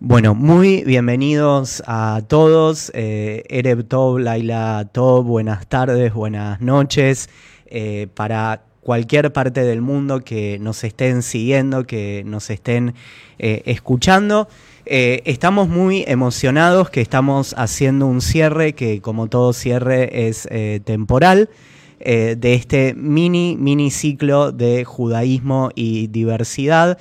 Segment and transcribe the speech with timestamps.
[0.00, 2.92] Bueno, muy bienvenidos a todos.
[2.94, 7.28] Eh, Ereb Tov, Laila Tov, buenas tardes, buenas noches.
[7.66, 12.94] Eh, para cualquier parte del mundo que nos estén siguiendo, que nos estén
[13.40, 14.46] eh, escuchando.
[14.86, 20.48] estamos muy emocionados que estamos haciendo un cierre que como todo cierre es
[20.84, 21.50] temporal.
[21.98, 26.98] de este mini, mini ciclo de judaísmo y diversidad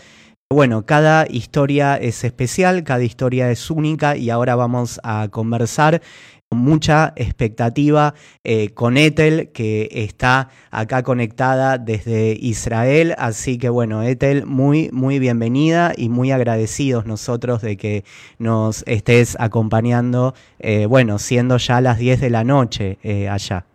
[0.50, 6.02] bueno, cada historia es especial, cada historia es única y ahora vamos a conversar
[6.48, 8.14] con mucha expectativa
[8.46, 13.14] eh, con Ethel, que está acá conectada desde Israel.
[13.18, 18.06] Así que bueno, Ethel, muy, muy bienvenida y muy agradecidos nosotros de que
[18.40, 23.66] nos estés acompañando, eh, bueno, siendo ya las 10 de la noche eh, allá.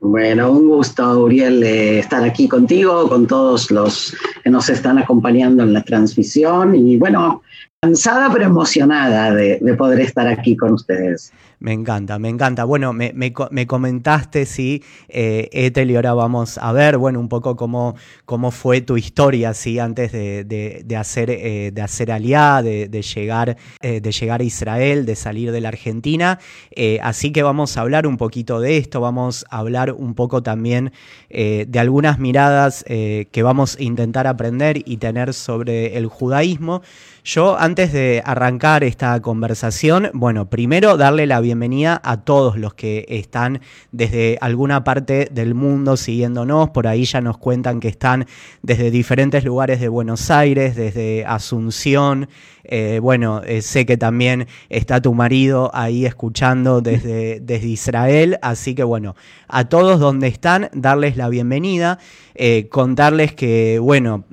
[0.00, 5.72] Bueno, un gusto, Uriel, estar aquí contigo, con todos los que nos están acompañando en
[5.72, 6.74] la transmisión.
[6.74, 7.42] Y bueno,
[7.80, 11.32] cansada pero emocionada de, poder estar aquí con ustedes.
[11.58, 12.64] Me encanta, me encanta.
[12.64, 13.32] Bueno, me,
[13.66, 18.82] comentaste, sí, eh, Ethel, y ahora vamos a ver, bueno, un poco cómo, cómo fue
[18.82, 24.42] tu historia, sí, antes de, hacer, eh, de hacer aliá, de, llegar, eh, de llegar
[24.42, 26.38] a Israel, de salir de la Argentina.
[26.72, 30.42] Eh, así que vamos a hablar un poquito de esto, vamos a hablar un poco
[30.42, 30.92] también
[31.28, 36.82] de algunas miradas que vamos a intentar aprender y tener sobre el judaísmo.
[37.28, 43.04] Yo, antes de arrancar esta conversación, bueno, primero darle la bienvenida a todos los que
[43.08, 46.70] están desde alguna parte del mundo siguiéndonos.
[46.70, 48.26] Por ahí ya nos cuentan que están
[48.62, 52.28] desde diferentes lugares de Buenos Aires, desde Asunción.
[52.68, 58.38] Eh, bueno, eh, sé que también está tu marido ahí escuchando desde, desde Israel.
[58.42, 59.14] Así que bueno,
[59.48, 61.98] a todos donde están, darles la bienvenida.
[62.38, 64.24] Eh, contarles que, bueno,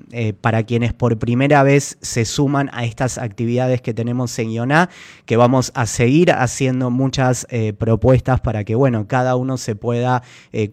[0.42, 4.90] para quienes por primera vez se suman a estas actividades que tenemos en Ioná,
[5.26, 10.22] que vamos a seguir haciendo muchas propuestas para que, bueno, cada uno se pueda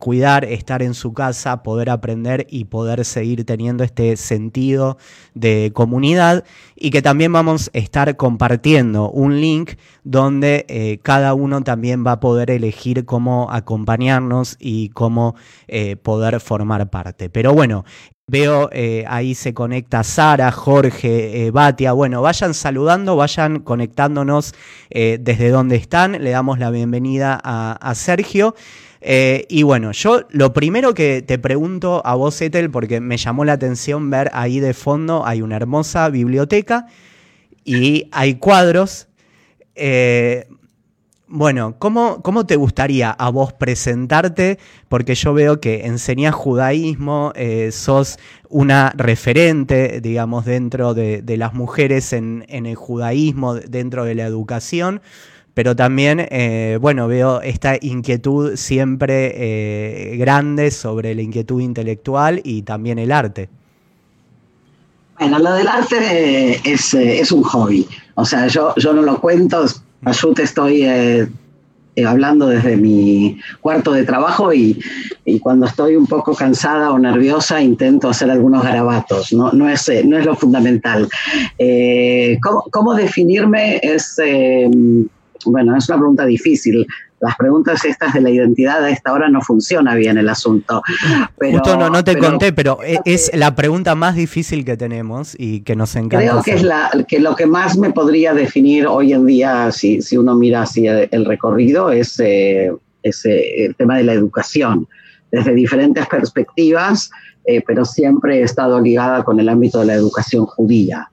[0.00, 4.99] cuidar, estar en su casa, poder aprender y poder seguir teniendo este sentido
[5.34, 6.44] de comunidad
[6.75, 9.72] y que también vamos a estar compartiendo un link
[10.05, 15.34] donde eh, cada uno también va a poder elegir cómo acompañarnos y cómo
[16.03, 17.31] poder formar parte.
[17.31, 17.84] Pero bueno,
[18.31, 21.91] Veo eh, ahí se conecta Sara, Jorge, eh, Batia.
[21.91, 24.55] Bueno, vayan saludando, vayan conectándonos
[24.88, 26.12] eh, desde donde están.
[26.12, 28.55] Le damos la bienvenida a, Sergio.
[29.03, 33.55] y bueno, yo lo primero que te pregunto a vos, Ethel, porque me llamó la
[33.55, 36.87] atención ver ahí de fondo, hay una hermosa biblioteca
[37.65, 39.09] y hay cuadros.
[41.32, 44.59] Bueno, ¿cómo, ¿cómo, te gustaría a vos presentarte?
[44.88, 48.19] Porque yo veo que enseñás judaísmo, eh, sos
[48.49, 55.03] una referente, digamos, dentro de, las mujeres en, el judaísmo, dentro de la educación,
[55.54, 62.62] pero también, eh, bueno, veo esta inquietud siempre eh, grande sobre la inquietud intelectual y
[62.62, 63.50] también el arte.
[65.20, 67.86] Bueno, lo del arte es, es un hobby.
[68.14, 71.28] O sea, yo, yo no lo cuento, yo te estoy eh,
[71.94, 74.81] eh, hablando desde mi cuarto de trabajo y,
[75.42, 80.03] cuando estoy un poco cansada o nerviosa intento hacer algunos garabatos, no, no, es, eh,
[80.04, 81.06] no es lo fundamental.
[82.42, 83.78] ¿cómo, ¿cómo, definirme?
[83.82, 84.16] Es,
[85.44, 86.87] bueno, es una pregunta difícil
[87.20, 90.82] las preguntas estas de la identidad a esta hora no funciona bien el asunto.
[91.38, 95.60] Justo no, no te conté, pero e, es la pregunta más difícil que tenemos y
[95.60, 96.19] que nos encanta.
[96.19, 100.00] Creo que es la, que lo que más me podría definir hoy en día, si,
[100.00, 102.72] si uno mira así el, recorrido, es, eh,
[103.02, 104.88] eh, el tema de la educación,
[105.31, 107.11] desde diferentes perspectivas,
[107.44, 111.11] eh, pero siempre he estado ligada con el ámbito de la educación judía.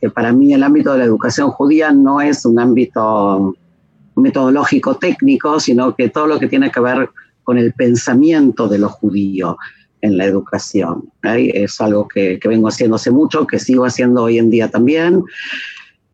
[0.00, 3.56] Que para mí el ámbito de la educación judía no es un ámbito
[4.18, 7.08] metodológico técnico, sino que todo lo que tiene que ver
[7.44, 9.56] con el pensamiento de los judíos
[10.00, 11.10] en la educación.
[11.22, 15.24] Es algo que, vengo haciendo hace mucho, que sigo haciendo hoy en día también,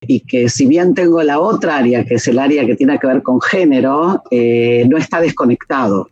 [0.06, 3.06] y que si bien tengo la otra área, que es el área que tiene que
[3.06, 6.08] ver con género, eh, no está desconectado.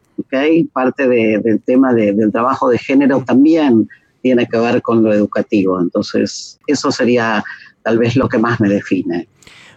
[0.73, 3.89] Parte del tema del trabajo de género también
[4.23, 5.79] tiene que ver con lo educativo.
[5.81, 7.44] Entonces, eso sería
[7.83, 9.29] tal vez lo que más me define.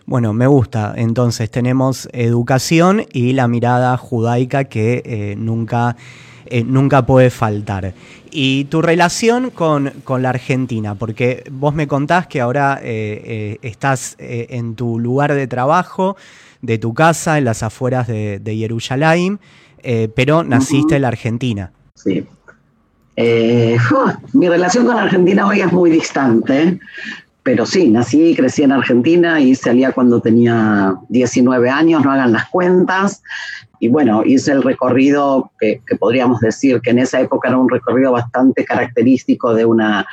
[0.07, 0.94] Bueno, me gusta.
[0.96, 5.96] Entonces tenemos educación y la mirada judaica que eh, nunca,
[6.46, 7.94] eh, nunca puede faltar.
[8.30, 14.75] Y tu relación con, la Argentina, porque vos me contás que ahora eh, estás en
[14.75, 16.18] tu lugar de trabajo,
[16.62, 19.40] de tu casa, en las afueras de, de Jerusalén,
[20.16, 21.72] pero naciste en la Argentina.
[21.96, 22.25] Sí.
[24.34, 26.78] mi relación con la Argentina hoy es muy distante
[27.45, 32.31] pero sí, nací y crecí en Argentina y salía cuando tenía 19 años, no hagan
[32.31, 33.21] las cuentas.
[33.80, 38.13] Y bueno, hice el recorrido que, podríamos decir que en esa época era un recorrido
[38.13, 40.07] bastante característico de una,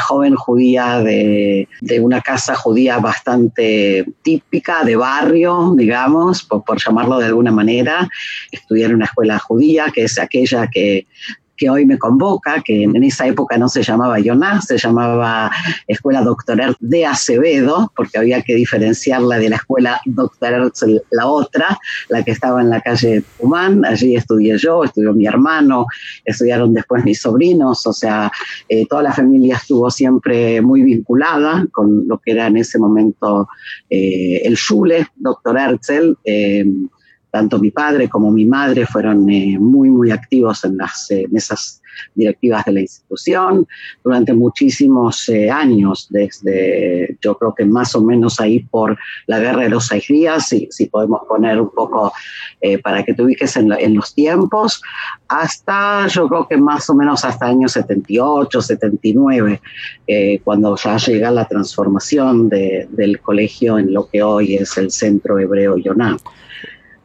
[0.00, 7.18] joven judía, de, de, una casa judía bastante típica, de barrio, digamos, por, por llamarlo
[7.18, 8.08] de alguna manera.
[8.50, 11.06] Estudié en una escuela judía, que es aquella que
[11.56, 15.50] que hoy me convoca, que en esa época no se llamaba Yoná, se llamaba
[15.86, 20.72] Escuela Doctor de Acevedo, porque había que diferenciarla de la escuela Doctor
[21.10, 21.78] la otra,
[22.08, 25.86] la que estaba en la calle Humán, allí estudié yo, estudió mi hermano,
[26.24, 28.30] estudiaron después mis sobrinos, o sea,
[28.68, 33.48] eh, toda la familia estuvo siempre muy vinculada con lo que era en ese momento
[33.90, 36.16] eh, el Schule, Doctor Herzl.
[36.24, 36.64] Eh,
[37.34, 41.82] tanto mi padre como mi madre fueron eh, muy, muy activos en las mesas
[42.14, 43.66] directivas de la institución
[44.04, 48.96] durante muchísimos eh, años, desde yo creo que más o menos ahí por
[49.26, 52.12] la guerra de los seis días, si, si podemos poner un poco
[52.60, 54.80] eh, para que te ubiques en, los tiempos,
[55.26, 59.60] hasta yo creo que más o menos hasta años 78, 79,
[60.44, 65.76] cuando ya llega la transformación del colegio en lo que hoy es el Centro Hebreo
[65.78, 66.16] Yonah.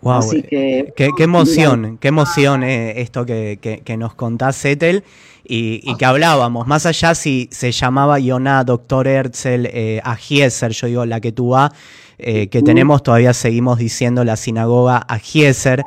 [0.01, 5.03] Wow, qué, emoción, qué emoción eh, esto que, nos contás, Ethel,
[5.43, 11.05] y, que hablábamos, más allá si se llamaba Yonah, Doctor Herzl, eh, Agieser, yo digo
[11.05, 11.71] la que tú vas,
[12.17, 15.83] eh, que tenemos, todavía seguimos diciendo la sinagoga Agieser.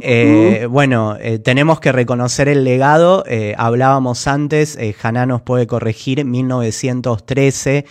[0.00, 3.24] Eh, bueno, tenemos que reconocer el legado.
[3.58, 7.84] hablábamos antes, Haná nos puede corregir, 1913,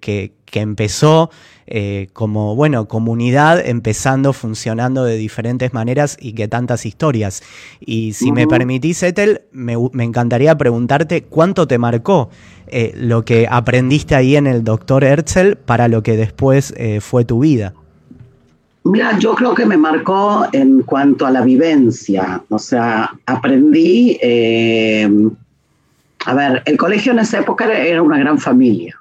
[0.00, 1.30] que, que empezó
[1.68, 7.42] eh, como, bueno, comunidad empezando, funcionando de diferentes maneras y que tantas historias.
[7.80, 12.30] Y si me permitís, Ethel, me, encantaría preguntarte cuánto te marcó
[12.68, 17.24] eh, lo que aprendiste ahí en el doctor Herzl para lo que después eh, fue
[17.24, 17.74] tu vida.
[18.84, 24.16] Mira, yo creo que me marcó en cuanto a la vivencia, o sea, aprendí,
[26.24, 28.96] a ver, el colegio en esa época era una gran familia,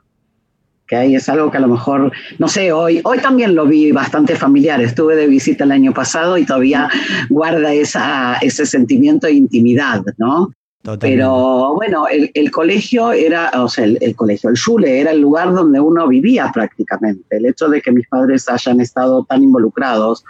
[0.87, 3.91] que ahí es algo que a lo mejor, no sé, hoy, hoy también lo vi
[3.91, 4.81] bastante familiar.
[4.81, 6.89] Estuve de visita el año pasado y todavía
[7.29, 10.51] guarda esa, ese sentimiento de intimidad, ¿no?
[10.99, 15.79] Pero bueno, el, colegio era, o sea, el, colegio, el Schule era el lugar donde
[15.79, 17.37] uno vivía prácticamente.
[17.37, 20.23] El hecho de que mis padres hayan estado tan involucrados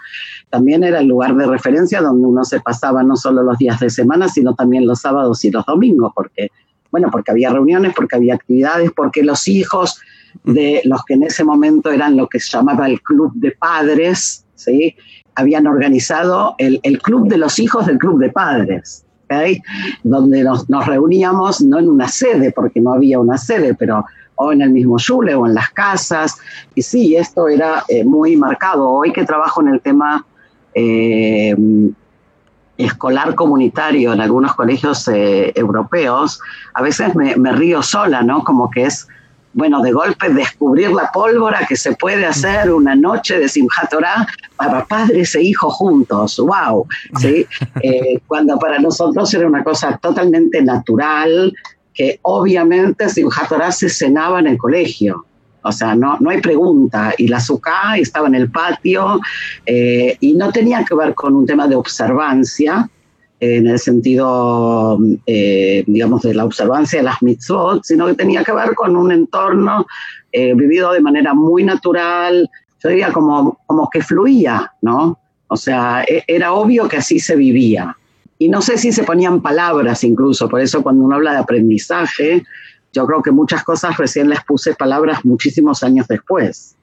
[0.50, 3.90] también era el lugar de referencia donde uno se pasaba no solo los días de
[3.90, 6.50] semana, sino también los sábados y los domingos, porque,
[6.90, 10.00] bueno, porque había reuniones, porque había actividades, porque los hijos
[10.44, 14.46] de los que en ese momento eran lo que se llamaba el Club de Padres,
[14.56, 14.96] ¿sí?
[15.36, 19.06] habían organizado el, Club de los Hijos del Club de Padres,
[20.04, 24.06] donde nos, reuníamos no en una sede, porque no había una sede, pero
[24.38, 26.38] o en el mismo Schule o en las casas.
[26.74, 28.90] Y sí, esto era eh, muy marcado.
[28.90, 30.26] Hoy que trabajo en el tema
[30.74, 31.56] eh,
[32.77, 36.39] escolar comunitario en algunos colegios eh, europeos,
[36.74, 38.44] a veces me, me, río sola, ¿no?
[38.44, 39.08] Como que es
[39.56, 44.28] bueno, de golpe descubrir la pólvora que se puede hacer una noche de Simchat Torah
[44.58, 46.38] para padres e hijos juntos.
[46.38, 46.86] ¡Wow!
[47.20, 47.48] ¿sí?
[47.82, 51.54] Eh, cuando para nosotros era una cosa totalmente natural,
[51.94, 55.26] que obviamente Simchat Torah se cenaba en el colegio.
[55.62, 57.14] O sea, no, no hay pregunta.
[57.18, 59.20] Y la azúcar estaba en el patio
[59.66, 62.90] eh, y no tenía que ver con un tema de observancia,
[63.39, 68.54] en el sentido, eh, digamos, de la observancia de las mitzvot, sino que tenía que
[68.54, 69.86] ver con un entorno
[70.32, 72.50] eh, vivido de manera muy natural,
[72.84, 75.20] yo diría como, como que fluía, ¿no?
[75.48, 77.96] O sea, e, era obvio que así se vivía.
[78.38, 82.44] Y no sé si se ponían palabras incluso, por eso cuando uno habla de aprendizaje,
[82.94, 86.75] yo creo que muchas cosas recién les puse palabras muchísimos años después.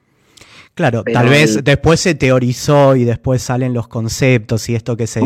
[0.75, 5.21] Claro, tal vez después se teorizó y después salen los conceptos y esto que se,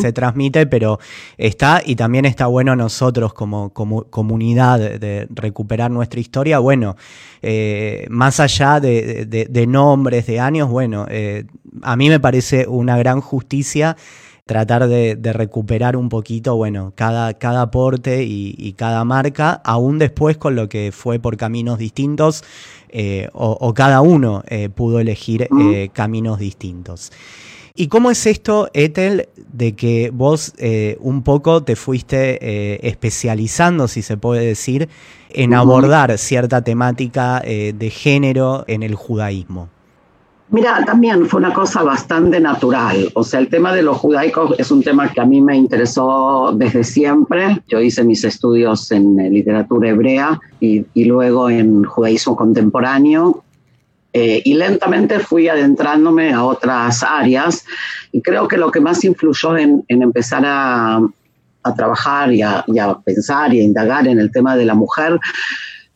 [0.00, 1.00] se transmite, pero
[1.36, 6.60] está y también está bueno nosotros como, comunidad de, recuperar nuestra historia.
[6.60, 6.94] Bueno,
[7.42, 11.44] eh, más allá de, nombres, de años, bueno, eh,
[11.82, 13.96] a mí me parece una gran justicia
[14.46, 20.54] tratar de, recuperar un poquito, bueno, cada, cada aporte y, cada marca, aún después con
[20.54, 22.44] lo que fue por caminos distintos,
[22.90, 27.10] eh, o, cada uno eh, pudo elegir eh, caminos distintos.
[27.74, 30.52] ¿Y cómo es esto, Ethel, de que vos
[31.00, 34.88] un poco te fuiste especializando, si se puede decir,
[35.30, 39.70] en abordar cierta temática de género en el judaísmo?
[40.50, 43.10] Mira, también fue una cosa bastante natural.
[43.14, 46.52] O sea, el tema de los judaicos es un tema que a mí me interesó
[46.54, 47.62] desde siempre.
[47.66, 53.42] Yo hice mis estudios en eh, literatura hebrea y, luego en judaísmo contemporáneo.
[54.12, 57.64] Eh, y lentamente fui adentrándome a otras áreas
[58.12, 61.00] y creo que lo que más influyó en, empezar a,
[61.74, 62.64] trabajar y a,
[63.04, 65.18] pensar y a indagar en el tema de la mujer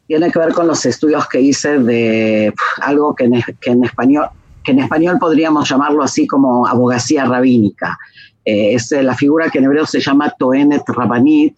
[0.08, 4.30] tiene que ver con los estudios que hice de algo que que en español,
[4.68, 7.98] que en español podríamos llamarlo así como abogacía rabínica.
[8.44, 11.54] Eh, es la figura que en hebreo se llama Toenet Rabanit.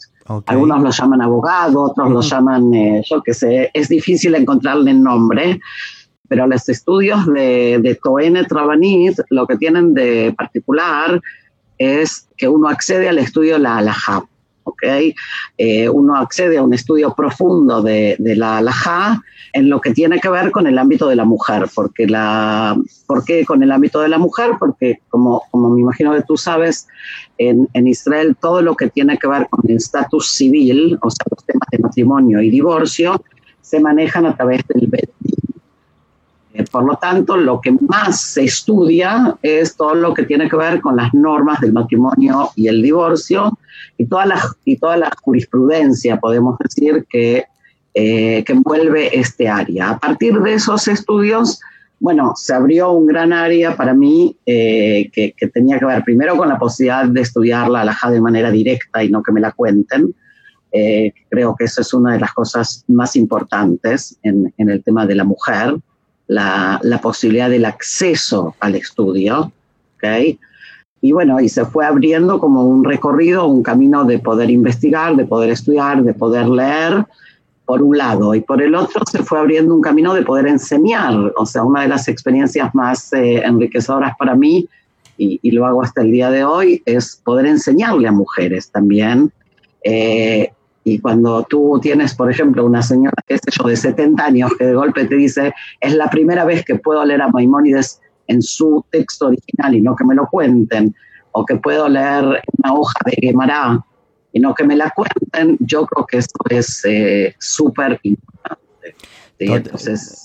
[0.47, 5.03] Algunos lo llaman abogado, otros lo llaman, eh, yo qué sé, es difícil encontrarle el
[5.03, 5.61] nombre,
[6.29, 11.21] pero los estudios de, de Toenet Rabanit lo que tienen de particular
[11.79, 14.23] es que uno accede al estudio de la halajá.
[14.63, 15.17] ¿okay?
[15.59, 19.21] Eh, uno accede a un estudio profundo de, de la halajá
[19.53, 22.77] en lo que tiene que ver con el ámbito de la mujer, porque la,
[23.07, 24.53] ¿por qué con el ámbito de la mujer?
[24.59, 26.87] Porque como, como me imagino que tú sabes,
[27.39, 31.45] en, Israel todo lo que tiene que ver con el estatus civil, o sea, los
[31.45, 33.23] temas de matrimonio y divorcio,
[33.61, 35.35] se manejan a través del Betin.
[36.53, 40.57] Eh, por lo tanto, lo que más se estudia es todo lo que tiene que
[40.57, 43.57] ver con las normas del matrimonio y el divorcio
[43.97, 47.45] y toda la, y toda la jurisprudencia, podemos decir, que
[47.93, 49.91] eh, que envuelve este área.
[49.91, 51.61] A partir de esos estudios,
[51.99, 56.49] bueno, se abrió un gran área para mí eh, que, tenía que ver primero con
[56.49, 60.15] la posibilidad de estudiar la alhaja de manera directa y no que me la cuenten.
[60.71, 65.17] Eh, creo que eso es una de las cosas más importantes en, el tema de
[65.17, 65.77] la mujer,
[66.29, 69.53] la, la, posibilidad del acceso al estudio.
[69.97, 70.39] ¿okay?
[71.01, 75.25] Y bueno, y se fue abriendo como un recorrido, un camino de poder investigar, de
[75.25, 77.05] poder estudiar, de poder leer
[77.71, 81.15] por un lado, y por el otro se fue abriendo un camino de poder enseñar,
[81.37, 84.69] o sea, una de las experiencias más eh, enriquecedoras para mí,
[85.17, 89.31] y, lo hago hasta el día de hoy, es poder enseñarle a mujeres también.
[89.85, 90.51] Eh,
[90.83, 94.75] y cuando tú tienes, por ejemplo, una señora, qué sé de 70 años que de
[94.75, 99.29] golpe te dice, es la primera vez que puedo leer a Maimónides en su texto
[99.29, 100.93] original y no que me lo cuenten,
[101.31, 103.81] o que puedo leer una hoja de Guemará
[104.33, 108.95] y no que me la cuenten, yo creo que eso es eh, súper importante.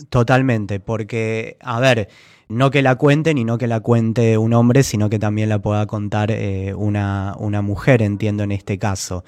[0.09, 2.09] Totalmente, porque, a ver,
[2.47, 5.59] no que la cuenten y no que la cuente un hombre, sino que también la
[5.59, 9.23] pueda contar eh, una, una mujer, entiendo en este caso.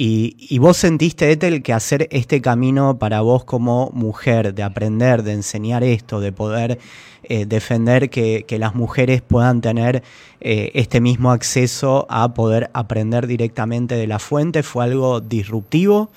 [0.00, 5.32] Y, vos sentiste, Ethel, que hacer este camino para vos como mujer, de aprender, de
[5.32, 6.78] enseñar esto, de poder
[7.24, 10.04] eh, defender que, las mujeres puedan tener
[10.40, 16.10] eh, este mismo acceso a poder aprender directamente de la fuente, ¿fue algo disruptivo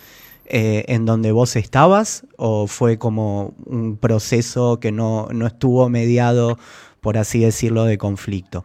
[0.46, 6.60] eh, en donde vos estabas o fue como un proceso que no, no estuvo mediado,
[7.00, 8.64] por así decirlo, de conflicto?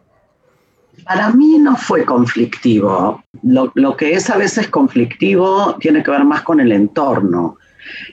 [1.05, 3.23] Para mí no fue conflictivo.
[3.43, 7.57] Lo, que es a veces conflictivo tiene que ver más con el entorno.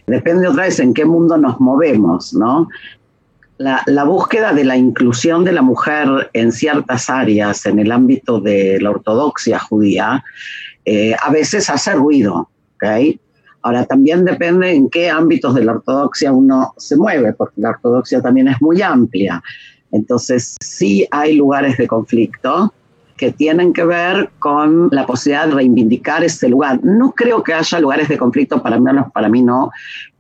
[0.07, 2.69] Depende otra vez en qué mundo nos movemos, ¿no?
[3.57, 8.79] La, búsqueda de la inclusión de la mujer en ciertas áreas en el ámbito de
[8.81, 10.25] la ortodoxia judía
[10.85, 13.19] eh, a veces hace ruido, ¿ok?
[13.63, 18.21] Ahora también depende en qué ámbitos de la ortodoxia uno se mueve, porque la ortodoxia
[18.21, 19.43] también es muy amplia.
[19.95, 22.75] Entonces, sí hay lugares de conflicto
[23.17, 26.81] que tienen que ver con la posibilidad de reivindicar ese lugar.
[26.83, 29.71] No creo que haya lugares de conflicto, para mí, para mí no,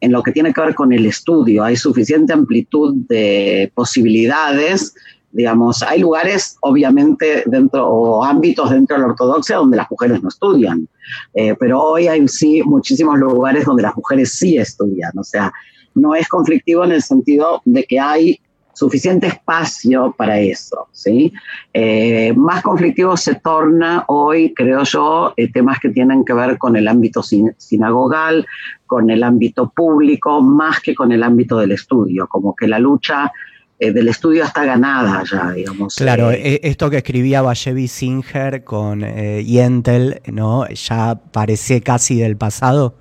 [0.00, 1.64] en lo que tiene que ver con el estudio.
[1.64, 4.94] Hay suficiente amplitud de posibilidades.
[5.32, 10.28] Digamos, hay lugares, obviamente, dentro, o ámbitos dentro de la ortodoxia donde las mujeres no
[10.28, 10.88] estudian.
[11.34, 15.10] Eh, pero hoy hay sí muchísimos lugares donde las mujeres sí estudian.
[15.18, 15.52] O sea,
[15.96, 18.38] no es conflictivo en el sentido de que hay
[18.74, 20.88] suficiente espacio para eso.
[20.92, 21.32] ¿sí?
[21.72, 26.76] Eh, más conflictivo se torna hoy, creo yo, eh, temas que tienen que ver con
[26.76, 28.46] el ámbito sinagogal,
[28.86, 33.32] con el ámbito público, más que con el ámbito del estudio, como que la lucha
[33.78, 35.96] eh, del estudio está ganada ya, digamos.
[35.96, 40.68] Claro, esto que escribía Vallevi Singer con Yentel, ¿no?
[40.68, 42.94] Ya parece casi del pasado.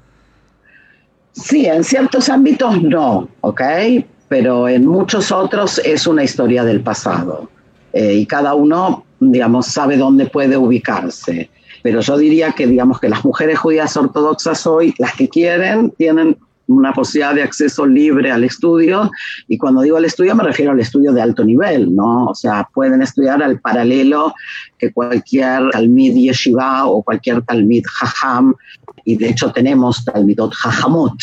[1.33, 3.61] Sí, en ciertos ámbitos no, ¿ok?
[4.27, 7.49] Pero en muchos otros es una historia del pasado.
[7.93, 11.49] Eh, y cada uno digamos, sabe dónde puede ubicarse.
[11.81, 16.37] Pero yo diría que, digamos, que las mujeres judías ortodoxas hoy, las que quieren, tienen
[16.67, 19.11] una posibilidad de acceso libre al estudio,
[19.49, 22.27] y cuando digo al estudio me refiero al estudio de alto nivel, ¿no?
[22.27, 24.33] O sea, pueden estudiar al paralelo
[24.77, 28.55] que cualquier talmid yeshiva o cualquier talmid jajam,
[29.03, 31.19] y de hecho tenemos talmidot jajamot,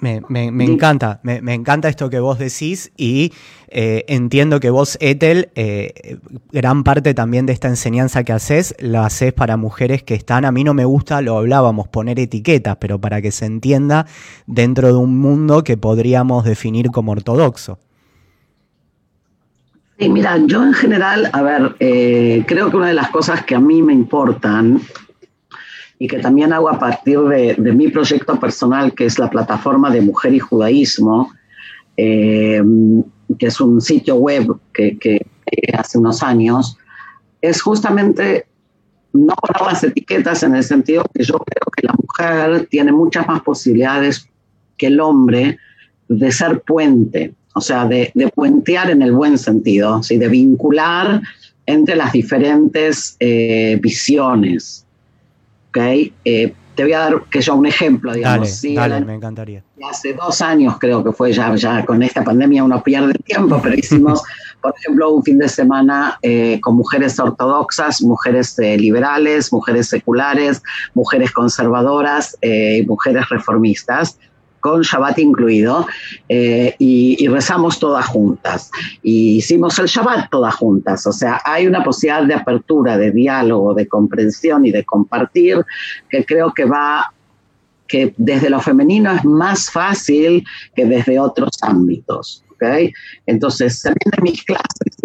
[0.00, 0.20] Me,
[0.64, 3.32] encanta, me, encanta esto que vos decís y
[3.68, 6.18] eh, entiendo que vos, Ethel, eh,
[6.52, 10.52] gran parte también de esta enseñanza que haces, la haces para mujeres que están, a
[10.52, 14.06] mí no me gusta, lo hablábamos, poner etiquetas, pero para que se entienda
[14.46, 17.78] dentro de un mundo que podríamos definir como ortodoxo.
[20.00, 23.54] Sí, mira, yo en general, a ver, eh, creo que una de las cosas que
[23.54, 24.80] a mí me importan
[26.02, 30.00] y que también hago a partir de, mi proyecto personal, que es la plataforma de
[30.00, 31.30] Mujer y Judaísmo,
[31.94, 32.62] eh,
[33.38, 35.20] que es un sitio web que, que,
[35.76, 36.78] hace unos años,
[37.42, 38.46] es justamente
[39.12, 43.26] no poner las etiquetas en el sentido que yo creo que la mujer tiene muchas
[43.28, 44.26] más posibilidades
[44.78, 45.58] que el hombre
[46.08, 50.16] de ser puente, o sea, de, de puentear en el buen sentido, ¿sí?
[50.16, 51.20] de vincular
[51.66, 54.79] entre las diferentes eh, visiones.
[55.70, 56.12] ¿Okay?
[56.24, 58.62] Eh, te voy a dar que yo un ejemplo, digamos.
[58.62, 59.62] Dale, me encantaría.
[59.88, 63.74] Hace dos años creo que fue, ya, ya con esta pandemia uno pierde tiempo, pero
[63.74, 64.22] hicimos,
[64.62, 70.62] por ejemplo, un fin de semana eh, con mujeres ortodoxas, mujeres eh, liberales, mujeres seculares,
[70.94, 74.18] mujeres conservadoras y mujeres reformistas
[74.60, 75.86] con Shabbat incluido,
[76.28, 78.70] eh, y, rezamos todas juntas.
[79.02, 81.06] Y hicimos el Shabbat todas juntas.
[81.06, 85.64] O sea, hay una posibilidad de apertura, de diálogo, de comprensión y de compartir
[86.08, 87.12] que creo que va,
[87.88, 92.44] que desde lo femenino es más fácil que desde otros ámbitos.
[92.52, 92.92] ¿okay?
[93.26, 94.96] Entonces, también en mis clases,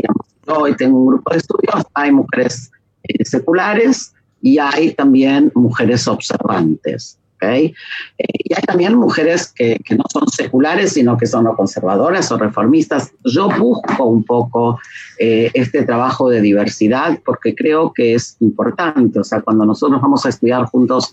[0.47, 2.71] hoy tengo un grupo de estudios, hay mujeres
[3.03, 7.17] eh, seculares y hay también mujeres observantes.
[7.41, 7.73] Eh,
[8.17, 13.11] y hay también mujeres que, no son seculares, sino que son conservadoras o reformistas.
[13.23, 14.79] Yo busco un poco
[15.19, 19.19] eh, este trabajo de diversidad porque creo que es importante.
[19.19, 21.11] O sea, cuando nosotros vamos a estudiar juntos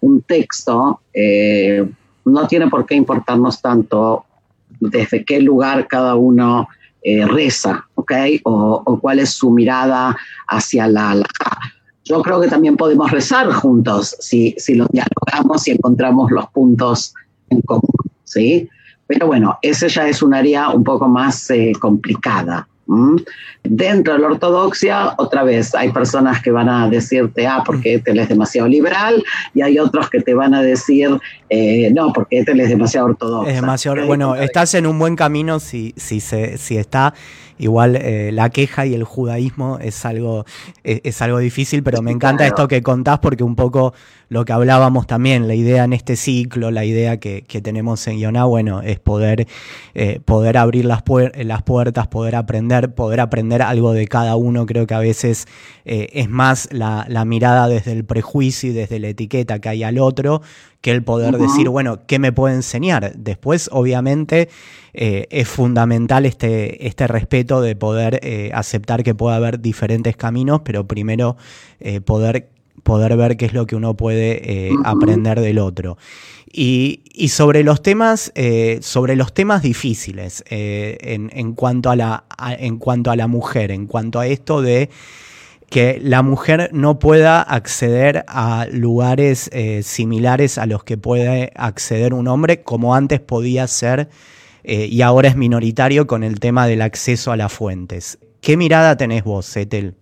[0.00, 1.86] un texto, eh,
[2.24, 4.24] no tiene por qué importarnos tanto
[4.80, 6.68] desde qué lugar cada uno
[7.02, 8.12] reza, ¿ok?
[8.44, 10.14] O, o, cuál es su mirada
[10.46, 11.14] hacia la
[12.10, 17.14] yo creo que también podemos rezar juntos si, si los dialogamos y encontramos los puntos
[17.50, 18.68] en común, ¿sí?
[19.06, 22.66] Pero bueno, ese ya es un área un poco más eh, complicada.
[23.62, 28.18] Dentro de la ortodoxia, otra vez, hay personas que van a decirte, ah, porque Ethel
[28.18, 29.22] es demasiado liberal,
[29.54, 31.08] y hay otros que te van a decir,
[31.48, 33.48] eh, no, porque Ethel es demasiado ortodoxo.
[33.48, 37.14] Es demasiado, bueno, estás en un buen camino si, si, se, si está
[37.60, 40.44] igual eh, la queja y el judaísmo es algo,
[40.82, 43.94] es, algo difícil, pero me encanta esto que contás porque un poco
[44.30, 48.44] lo que hablábamos también, la idea en este ciclo, la idea que, tenemos en Yoná,
[48.44, 49.46] bueno, es poder,
[49.94, 51.02] eh, poder abrir las,
[51.34, 54.66] las puertas, poder aprender, poder aprender algo de cada uno.
[54.66, 55.46] Creo que a veces
[55.84, 59.98] eh, es más la, mirada desde el prejuicio y desde la etiqueta que hay al
[59.98, 60.42] otro
[60.80, 63.12] que el poder decir, bueno, ¿qué me puede enseñar?
[63.16, 64.48] Después, obviamente,
[64.94, 68.20] eh, es fundamental este, este respeto de poder
[68.54, 71.36] aceptar que puede haber diferentes caminos, pero primero
[72.04, 72.48] poder
[72.82, 75.96] poder ver qué es lo que uno puede eh, aprender del otro.
[76.52, 82.24] Y, sobre los temas, eh, sobre los temas difíciles eh, en, cuanto a la,
[82.58, 84.90] en cuanto a la mujer, en cuanto a esto de
[85.70, 89.50] que la mujer no pueda acceder a lugares
[89.82, 94.08] similares a los que puede acceder un hombre, como antes podía ser
[94.62, 98.18] y ahora es minoritario con el tema del acceso a las fuentes.
[98.40, 99.94] ¿Qué mirada tenés vos, Etel?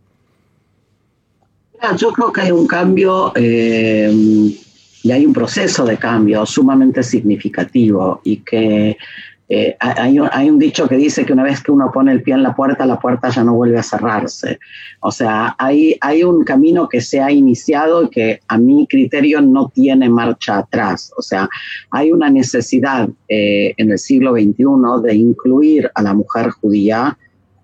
[1.96, 4.10] Yo creo que hay un cambio eh,
[5.02, 8.96] y hay un proceso de cambio sumamente significativo y que
[9.50, 12.42] eh, hay, un, dicho que dice que una vez que uno pone el pie en
[12.42, 14.58] la puerta, la puerta ya no vuelve a cerrarse.
[15.00, 19.40] O sea, hay, hay un camino que se ha iniciado y que a mi criterio
[19.40, 21.12] no tiene marcha atrás.
[21.16, 21.48] O sea,
[21.90, 24.64] hay una necesidad eh, en el siglo XXI
[25.02, 27.16] de incluir a la mujer judía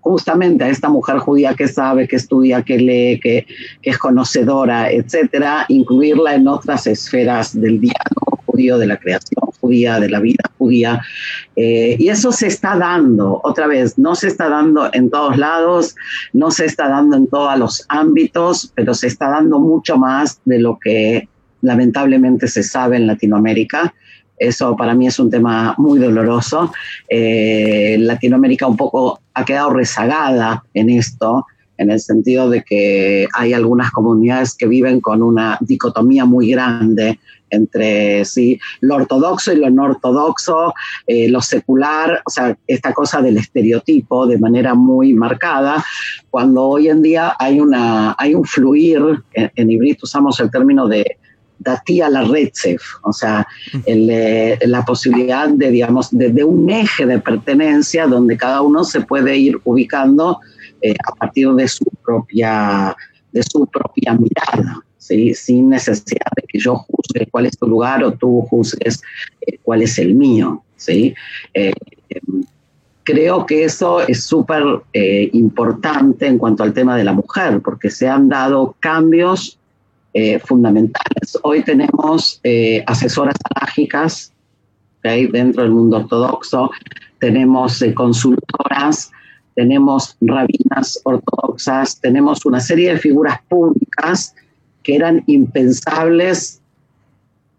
[0.05, 3.47] justamente a esta mujer judía que sabe, que estudia, que lee, que,
[3.81, 10.09] es conocedora, etcétera, incluirla en otras esferas del diálogo judío, de la creación judía, de
[10.09, 11.01] la vida judía.
[11.55, 15.95] Eh, y eso se está dando, otra vez, no se está dando en todos lados,
[16.33, 20.59] no se está dando en todos los ámbitos, pero se está dando mucho más de
[20.59, 21.27] lo que
[21.63, 23.91] lamentablemente se sabe en Latinoamérica.
[24.37, 26.71] Eso para mí es un tema muy doloroso.
[27.09, 31.45] Eh, Latinoamérica un poco ha quedado rezagada en esto.
[31.77, 37.19] en el sentido de que hay algunas comunidades que viven con una dicotomía muy grande
[37.49, 38.59] entre ¿sí?
[38.81, 40.73] lo ortodoxo y lo no ortodoxo,
[41.07, 45.83] eh, lo secular, o sea, esta cosa del estereotipo de manera muy marcada,
[46.29, 49.01] cuando hoy en día hay, una, hay un fluir,
[49.33, 51.17] en, en usamos el término de
[51.59, 53.47] datía la retsef, o sea,
[53.85, 59.37] eh, la posibilidad de, digamos, de, un eje de pertenencia donde cada uno se puede
[59.37, 60.39] ir ubicando
[60.81, 62.95] eh, a partir de su propia,
[63.31, 64.81] de su propia mirada.
[64.97, 69.01] sin necesidad de que yo juzgue cuál es tu lugar o tú juzgues
[69.41, 70.63] eh, cuál es el mío.
[70.77, 71.13] ¿sí?
[73.03, 74.63] creo que eso es súper
[75.33, 79.59] importante en cuanto al tema de la mujer, porque se han dado cambios
[80.15, 81.37] eh, fundamentales.
[81.43, 84.31] Hoy tenemos eh, asesoras alágicas
[85.03, 86.71] dentro del mundo ortodoxo,
[87.19, 89.11] tenemos eh, consultoras,
[89.55, 94.33] tenemos rabinas ortodoxas, tenemos una serie de figuras públicas
[94.83, 96.61] que eran impensables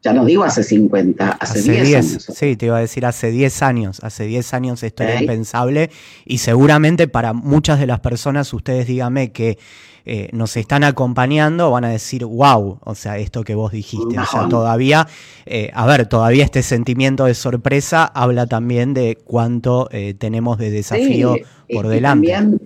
[0.06, 2.26] ya no digo hace 50, hace, 10, años.
[2.32, 3.98] Sí, te iba a decir hace 10 años.
[4.04, 5.90] Hace 10 años esto era impensable
[6.24, 9.58] y seguramente para muchas de las personas, ustedes díganme que
[10.04, 14.16] eh, nos están acompañando, van a decir, wow, o sea, esto que vos dijiste.
[14.16, 15.08] O sea, todavía,
[15.44, 20.70] eh, a ver, todavía este sentimiento de sorpresa habla también de cuánto eh, tenemos de
[20.70, 21.34] desafío
[21.68, 22.28] por delante.
[22.28, 22.60] También,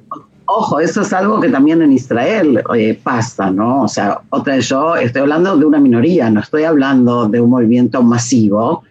[0.53, 2.63] ojo, eso es algo que también en Israel
[3.03, 3.83] pasa, ¿no?
[3.83, 8.03] O sea, otra yo estoy hablando de una minoría, no estoy hablando de un movimiento
[8.03, 8.83] masivo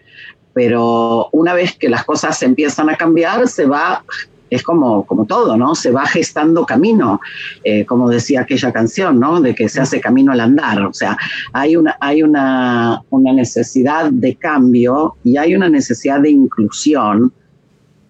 [0.52, 4.04] pero una vez que las cosas empiezan a cambiar, se va
[4.50, 5.76] es como, como todo, ¿no?
[5.76, 7.20] Se va gestando camino,
[7.62, 9.40] eh, como decía aquella canción, ¿no?
[9.40, 10.82] De que se hace camino al andar.
[10.82, 11.16] O sea,
[11.52, 17.32] hay una, hay una, una necesidad de cambio y hay una necesidad de inclusión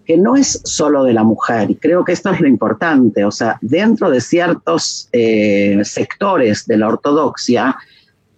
[0.05, 3.31] que no es solo de la mujer, y creo que esto es lo importante, o
[3.31, 7.75] sea, dentro de ciertos eh, sectores de la ortodoxia,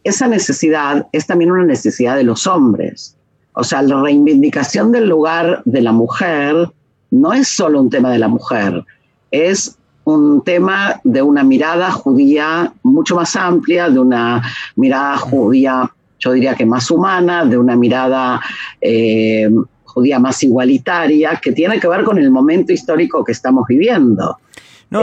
[0.04, 3.16] esa necesidad es también una necesidad de los hombres.
[3.54, 6.70] O sea, la reivindicación del lugar de la mujer
[7.12, 8.84] no es solo un tema de la mujer,
[9.32, 14.42] es un tema de una mirada judía mucho más amplia, de una
[14.76, 18.42] mirada judía, yo diría que más humana, de una mirada
[18.82, 19.50] eh,
[19.94, 24.38] judía más igualitaria, que tiene que ver con el momento histórico que estamos viviendo.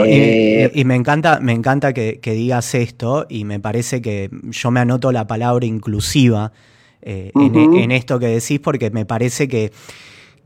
[0.05, 4.79] Eh, y, me encanta, me encanta que, digas esto y me parece que yo me
[4.79, 6.53] anoto la palabra inclusiva
[7.01, 9.71] eh, en, esto que decís porque me parece que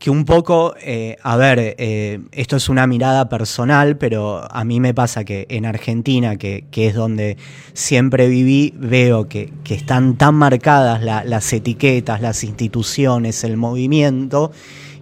[0.05, 4.79] que un poco, eh, a ver, eh, esto es una mirada personal, pero a mí
[4.79, 7.37] me pasa que en Argentina, que, es donde
[7.73, 14.51] siempre viví, veo que, están tan marcadas las etiquetas, las instituciones, el movimiento.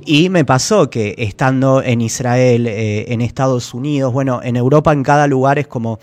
[0.06, 5.04] Y me pasó que estando en Israel, eh, en Estados Unidos, bueno, en Europa, en
[5.04, 6.00] cada lugar es como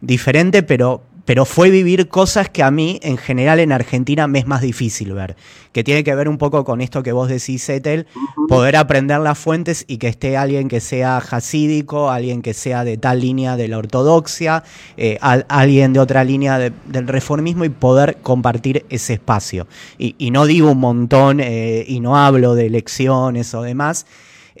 [0.00, 4.48] diferente, pero pero fue vivir cosas que a mí, en general, en Argentina me es
[4.48, 5.36] más difícil ver.
[5.70, 8.08] Que tiene que ver un poco con esto que vos decís, Etel,
[8.48, 12.96] poder aprender las fuentes y que esté alguien que sea hasídico, alguien que sea de
[12.96, 14.64] tal línea de la ortodoxia,
[14.96, 19.68] eh, alguien de otra línea del reformismo y poder compartir ese espacio.
[19.98, 24.04] Y, no digo un montón eh, y no hablo de elecciones o demás.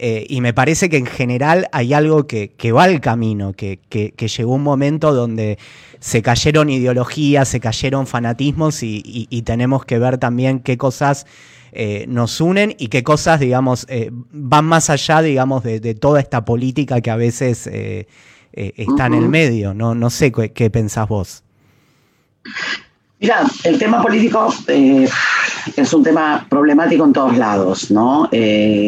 [0.02, 4.28] Eh, y me parece que en general hay algo que, va al camino, que, que,
[4.28, 5.58] llegó un momento donde
[6.00, 11.26] se cayeron ideologías, se cayeron fanatismos y, tenemos que ver también qué cosas
[11.72, 16.44] eh, nos unen y qué cosas, digamos, eh, van más allá, digamos, de, toda esta
[16.44, 18.06] política que a veces eh,
[18.52, 19.74] está en el medio.
[19.74, 21.42] No, no sé qué, pensás vos.
[23.20, 28.30] Mira, el tema político es un tema problemático en todos lados, ¿no?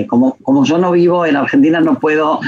[0.08, 2.40] como, como yo no vivo en Argentina, no puedo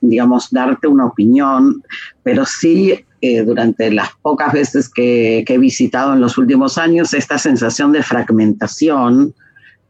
[0.00, 1.82] digamos, darte una opinión,
[2.22, 7.36] pero sí eh, durante las pocas veces que, he visitado en los últimos años, esta
[7.36, 9.34] sensación de fragmentación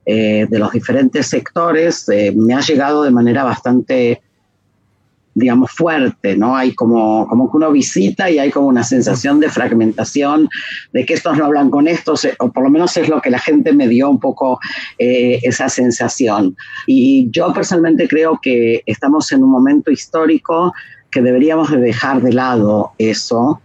[0.04, 4.20] eh, de los diferentes sectores eh, me ha llegado de manera bastante
[5.32, 6.56] digamos, fuerte, ¿no?
[6.56, 10.48] Hay como, como que uno visita y hay como una sensación de fragmentación,
[10.92, 13.38] de que estos no hablan con estos, o por lo menos es lo que la
[13.38, 14.58] gente me dio un poco
[14.98, 16.56] esa sensación.
[16.84, 20.74] Y yo personalmente creo que estamos en un momento histórico
[21.10, 23.60] que deberíamos de dejar de lado eso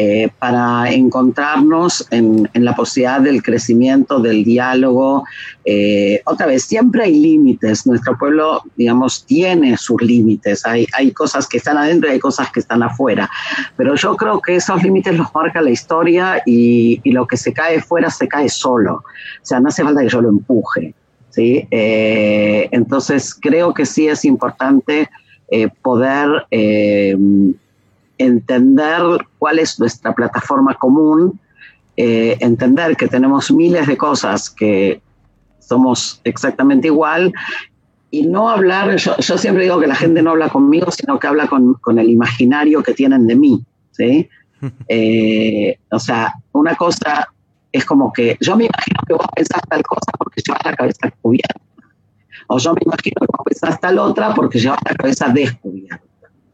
[0.00, 5.24] eh, para encontrarnos en, la posibilidad del crecimiento, del diálogo.
[5.64, 7.84] Eh, otra vez, siempre hay límites.
[7.84, 10.64] Nuestro pueblo, digamos, tiene sus límites.
[10.66, 13.28] Hay, hay cosas que están adentro y hay cosas que están afuera.
[13.76, 17.80] Pero yo creo que esos límites los marca la historia y, lo que se cae
[17.80, 18.96] fuera se cae solo.
[18.96, 19.04] O
[19.42, 20.94] sea, no hace falta que yo lo empuje.
[21.30, 21.66] ¿sí?
[21.72, 25.08] Eh, entonces, creo que sí es importante
[25.50, 27.16] eh, poder eh,
[28.18, 29.02] entender
[29.38, 31.38] cuál es nuestra plataforma común,
[32.00, 35.00] entender que tenemos miles de cosas que
[35.58, 37.32] somos exactamente igual
[38.12, 41.48] y no hablar, yo, siempre digo que la gente no habla conmigo, sino que habla
[41.48, 44.28] con, con el imaginario que tienen de mí, ¿sí?
[45.90, 47.28] o sea, una cosa
[47.72, 51.10] es como que yo me imagino que vos pensás tal cosa porque llevas la cabeza
[51.20, 51.67] cubierta.
[52.48, 56.02] O yo me imagino que vos pensás tal otra porque llevas la cabeza descubierta.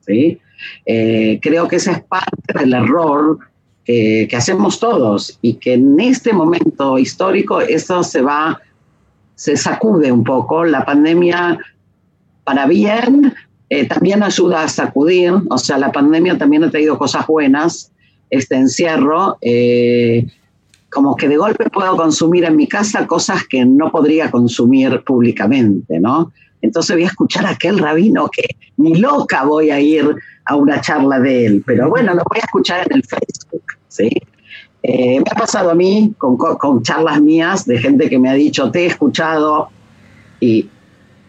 [0.06, 0.38] ¿sí?
[0.86, 3.38] Eh, creo que ese es parte del error
[3.84, 8.60] que, que, hacemos todos y que en este momento histórico eso se va,
[9.34, 10.64] se sacude un poco.
[10.64, 11.58] La pandemia,
[12.44, 13.34] para bien,
[13.70, 17.92] eh, también ayuda a sacudir, o sea, la pandemia también ha traído cosas buenas,
[18.30, 19.38] este encierro.
[19.40, 20.26] Eh,
[20.94, 25.98] como que de golpe puedo consumir en mi casa cosas que no podría consumir públicamente,
[25.98, 26.32] ¿no?
[26.62, 30.14] Entonces voy a escuchar a aquel rabino que ni loca voy a ir
[30.46, 34.08] a una charla de él, pero bueno, lo voy a escuchar en el Facebook, ¿sí?
[34.84, 38.34] Eh, me ha pasado a mí con, con charlas mías de gente que me ha
[38.34, 39.70] dicho, te he escuchado
[40.38, 40.68] y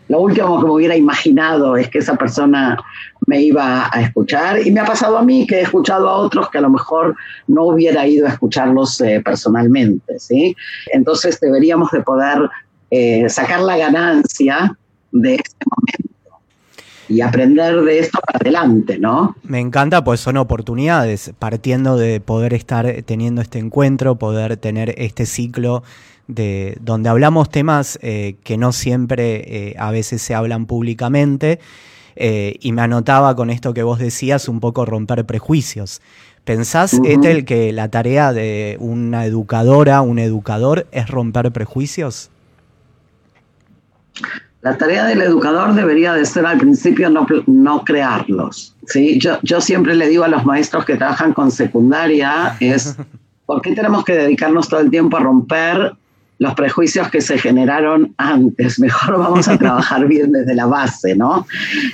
[0.10, 2.78] lo último que me hubiera imaginado es que esa persona
[3.26, 6.50] me iba a escuchar y me ha pasado a mí que he escuchado a otros
[6.50, 7.16] que a lo mejor
[7.48, 10.56] no hubiera ido a escucharlos eh, personalmente, ¿sí?
[10.92, 12.50] Entonces deberíamos de poder
[12.92, 14.78] eh, sacar la ganancia
[15.12, 16.40] de este momento
[17.08, 19.36] y aprender de esto para adelante, ¿no?
[19.44, 25.26] Me encanta, pues son oportunidades, partiendo de poder estar teniendo este encuentro, poder tener este
[25.26, 25.84] ciclo
[26.28, 31.60] de donde hablamos temas eh, que no siempre a veces se hablan públicamente
[32.16, 36.02] eh, y me anotaba con esto que vos decías, un poco romper prejuicios.
[36.44, 42.30] ¿Pensás, Ethel, que la tarea de una educadora, un educador, es romper prejuicios?
[44.62, 48.76] La tarea del educador debería de ser al principio no, no crearlos.
[48.88, 49.20] ¿sí?
[49.20, 52.96] Yo, yo siempre le digo a los maestros que trabajan con secundaria es,
[53.46, 55.96] ¿por qué tenemos que dedicarnos todo el tiempo a romper
[56.38, 58.80] los prejuicios que se generaron antes.
[58.86, 61.46] Mejor vamos a trabajar bien desde la base, ¿no?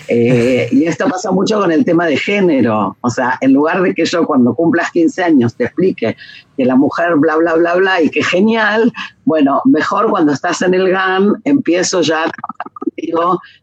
[0.07, 2.97] Eh, y esto pasa mucho con el tema de género.
[3.01, 6.15] O sea, en lugar de que yo cuando cumplas 15 años te explique
[6.57, 8.91] que la mujer bla, bla, bla, bla y que genial,
[9.25, 12.25] bueno, mejor cuando estás en el GAN empiezo ya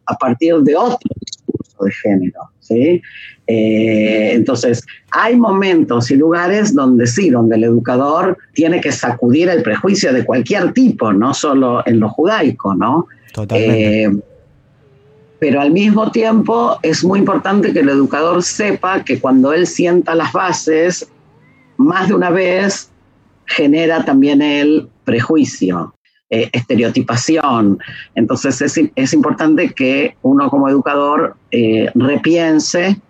[0.07, 0.99] a partir de otro
[1.79, 3.03] discurso de género, ¿sí?
[3.47, 9.63] Eh, entonces, hay momentos y lugares donde sí, donde el educador tiene que sacudir el
[9.63, 13.07] prejuicio de cualquier tipo, no solo en lo judaico, ¿no?
[13.33, 14.05] Totalmente.
[14.05, 14.11] Eh,
[15.41, 20.15] pero al mismo tiempo es muy importante que el educador sepa que cuando él sienta
[20.15, 21.09] las bases,
[21.77, 22.91] más de una vez
[23.47, 25.95] genera también el prejuicio,
[26.31, 27.79] eh, estereotipación.
[28.15, 31.37] Entonces es, es, importante que uno como educador
[31.95, 33.01] repiense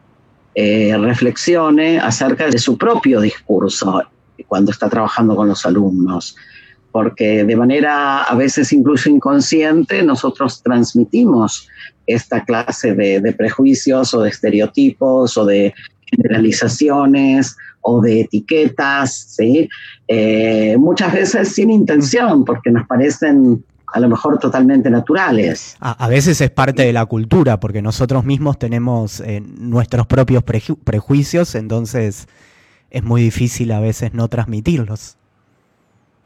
[0.61, 4.03] eh, reflexione acerca de su propio discurso
[4.49, 6.35] cuando está trabajando con los alumnos,
[6.91, 11.69] porque de manera a veces incluso inconsciente nosotros transmitimos
[12.09, 15.75] esta clase de, prejuicios o de estereotipos o de
[16.11, 19.69] generalizaciones o de etiquetas, ¿sí?
[20.07, 25.77] Eh, muchas veces sin intención, porque nos parecen a lo mejor totalmente naturales.
[25.81, 31.55] A, veces es parte de la cultura, porque nosotros mismos tenemos eh, nuestros propios prejuicios,
[31.55, 32.29] entonces
[32.91, 35.17] es muy difícil a veces no transmitirlos.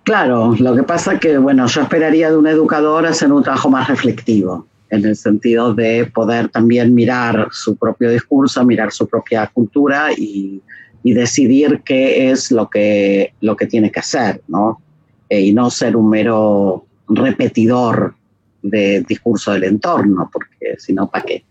[0.04, 3.88] Claro, lo que pasa que, bueno, yo esperaría de un educador hacer un trabajo más
[3.88, 10.10] reflectivo, en el sentido de poder también mirar su propio discurso, mirar su propia cultura
[10.16, 10.62] y,
[11.02, 14.80] decidir qué es lo que, lo que tiene que hacer, ¿no?
[15.28, 18.14] Eh, y no ser un mero repetidor
[18.62, 21.44] de discurso del entorno, porque si no, ¿para qué?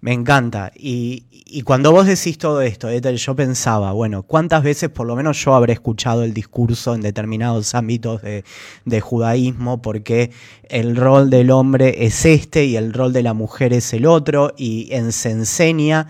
[0.00, 0.70] Me encanta.
[0.76, 1.24] Y,
[1.64, 5.72] cuando vos decís todo esto, yo pensaba, bueno, ¿cuántas veces por lo menos yo habré
[5.72, 9.82] escuchado el discurso en determinados ámbitos de, judaísmo?
[9.82, 10.30] Porque
[10.68, 14.52] el rol del hombre es este y el rol de la mujer es el otro
[14.56, 16.06] y en, se enseña.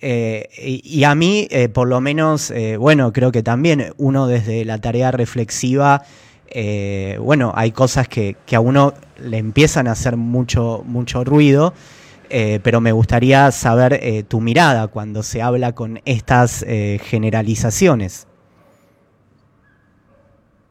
[0.00, 0.48] Eh,
[0.84, 4.78] y, a mí, eh, por lo menos, eh, bueno, creo que también uno desde la
[4.78, 6.02] tarea reflexiva
[7.18, 11.74] bueno, hay cosas que, a uno le empiezan a hacer mucho, mucho ruido,
[12.30, 18.26] eh, pero me gustaría saber eh, tu mirada cuando se habla con estas generalizaciones.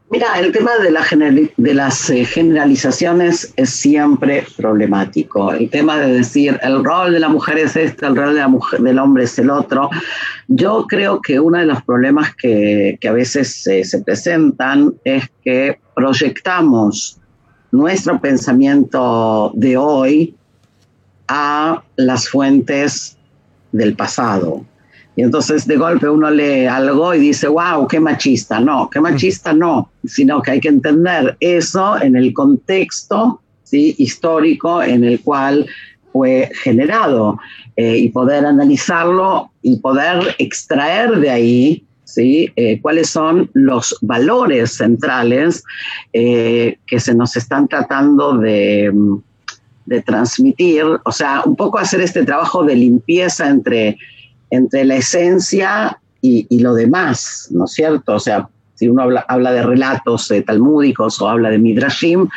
[0.09, 5.51] Mira, el tema de, de las generalizaciones es siempre problemático.
[5.51, 8.47] El tema de decir el rol de la mujer es este, el rol de la
[8.47, 9.89] mujer, del hombre es el otro.
[10.47, 17.19] Yo creo que uno de los problemas que, a veces se presentan es que proyectamos
[17.73, 20.35] nuestro pensamiento de hoy
[21.27, 23.17] a las fuentes
[23.71, 24.65] del pasado.
[25.15, 28.59] Y entonces de golpe uno lee algo y dice, wow, qué machista.
[28.59, 33.95] No, qué machista no, sino que hay que entender eso en el contexto ¿sí?
[33.97, 35.67] histórico en el cual
[36.11, 37.39] fue generado
[37.75, 42.51] eh, y poder analizarlo y poder extraer de ahí ¿sí?
[42.55, 45.63] Eh, cuáles son los valores centrales
[46.13, 48.91] eh, que se nos están tratando de,
[49.85, 53.97] de, transmitir, o sea, un poco hacer este trabajo de limpieza entre,
[54.49, 58.15] entre la esencia y, y lo demás, ¿no es cierto?
[58.15, 62.27] O sea, si uno habla, de relatos eh, talmúdicos o habla de midrashim,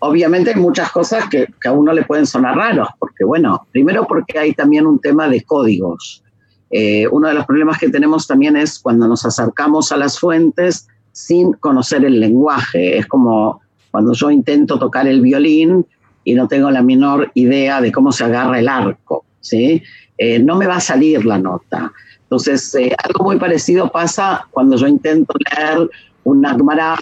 [0.00, 4.06] obviamente hay muchas cosas que, que, a uno le pueden sonar raros, porque bueno, primero
[4.06, 6.22] porque hay también un tema de códigos.
[6.70, 10.88] Eh, uno de los problemas que tenemos también es cuando nos acercamos a las fuentes
[11.12, 12.98] sin conocer el lenguaje.
[12.98, 15.86] Es como cuando yo intento tocar el violín
[16.26, 19.80] y no tengo la menor idea de cómo se agarra el arco, ¿sí?
[20.18, 21.92] Eh, no me va a salir la nota.
[22.22, 25.88] Entonces, eh, algo muy parecido pasa cuando yo intento leer
[26.24, 26.98] un Agmará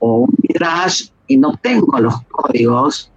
[0.00, 3.10] o, un Midrash y no tengo los códigos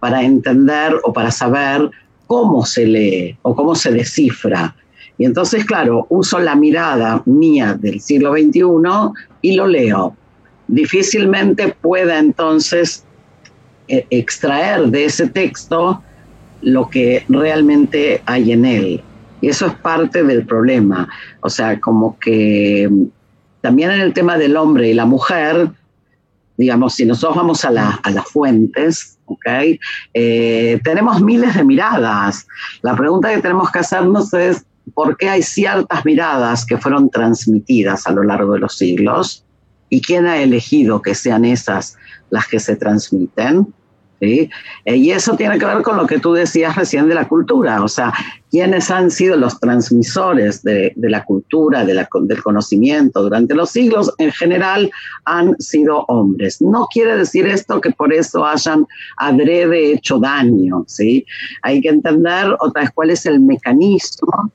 [0.00, 1.90] para entender o para saber
[2.26, 4.76] cómo se lee o cómo se descifra.
[5.16, 8.64] Y entonces, claro, uso la mirada mía del siglo XXI
[9.40, 10.14] y lo leo.
[10.68, 13.06] Difícilmente pueda entonces
[14.10, 16.02] extraer de ese texto
[16.62, 19.02] lo que realmente hay en él.
[19.40, 21.08] Y eso es parte del problema.
[21.40, 23.04] O sea, como que mm,
[23.60, 25.70] también en el tema del hombre y la mujer,
[26.56, 29.46] digamos, si nosotros vamos a, las fuentes, ¿ok?
[30.14, 32.46] Eh, tenemos miles de miradas.
[32.82, 38.06] La pregunta que tenemos que hacernos es, ¿por qué hay ciertas miradas que fueron transmitidas
[38.06, 39.44] a lo largo de los siglos?
[39.88, 41.96] ¿Y quién ha elegido que sean esas
[42.28, 43.72] las que se transmiten?
[44.20, 44.50] ¿Sí?
[44.84, 47.82] Eh, y eso tiene que ver con lo que tú decías recién de la cultura,
[47.82, 48.12] o sea,
[48.50, 54.32] quiénes han sido los transmisores de, la cultura, de del conocimiento durante los siglos, en
[54.32, 54.90] general
[55.24, 56.60] han sido hombres.
[56.60, 61.24] No quiere decir esto que por eso hayan adrede hecho daño, ¿sí?
[61.62, 64.52] Hay que entender otra vez cuál es el mecanismo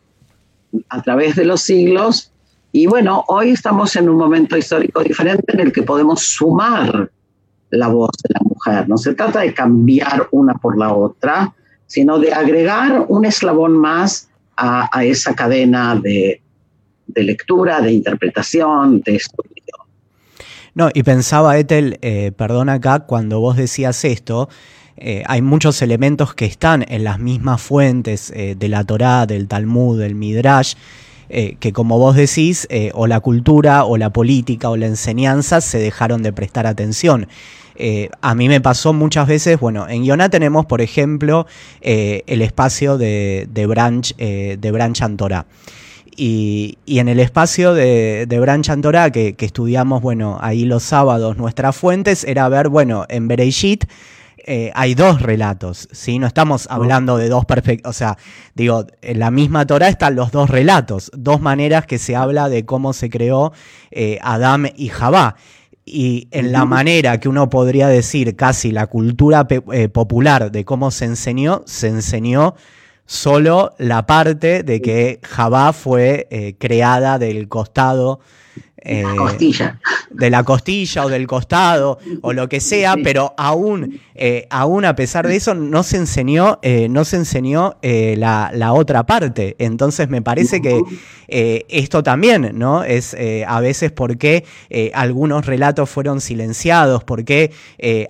[0.90, 2.32] a través de los siglos.
[2.72, 7.10] Y bueno, hoy estamos en un momento histórico diferente en el que podemos sumar
[7.76, 8.90] la voz de la mujer.
[8.90, 11.54] No se trata de cambiar una por la otra,
[11.88, 16.42] sino de agregar un eslabón más a, esa cadena de,
[17.16, 19.52] lectura, de interpretación, de estudio.
[20.74, 24.50] No, y pensaba, Ethel, eh, perdón acá, cuando vos decías esto,
[24.98, 29.48] eh, hay muchos elementos que están en las mismas fuentes eh, de la Torá, del
[29.48, 30.76] Talmud, del Midrash,
[31.28, 36.22] que como vos decís, o la cultura, o la política, o la enseñanza se dejaron
[36.22, 37.28] de prestar atención.
[37.76, 41.46] Eh, a mí me pasó muchas veces, bueno, en Iona tenemos, por ejemplo,
[41.82, 45.46] eh, el espacio de, Branch, eh, de Branch Antorá.
[46.18, 51.76] Y, en el espacio de, de Branch Antorá, que, estudiamos, bueno, ahí los sábados, nuestras
[51.76, 53.86] fuentes, era ver, bueno, en Bereishit,
[54.76, 56.20] hay dos relatos, ¿sí?
[56.20, 58.16] No estamos hablando de dos perfectos, o sea,
[58.54, 62.64] digo, en la misma Torah están los dos relatos, dos maneras que se habla de
[62.64, 63.54] cómo se creó
[64.22, 65.36] Adán y Jabá
[65.86, 70.90] y en la manera que uno podría decir casi la cultura eh, popular de cómo
[70.90, 72.56] se enseñó, se enseñó
[73.06, 78.20] solo la parte de que Jabá fue eh, creada del costado
[78.88, 79.80] eh, costilla.
[80.12, 84.96] de la costilla o del costado o lo que sea, pero aún, eh, aún a
[84.96, 89.56] pesar de eso no se enseñó, eh, no se enseñó la, la, otra parte.
[89.58, 90.80] Entonces me parece que
[91.28, 92.84] esto también, ¿no?
[92.84, 93.16] Es
[93.48, 94.46] a veces por qué
[94.94, 97.52] algunos relatos fueron silenciados, por qué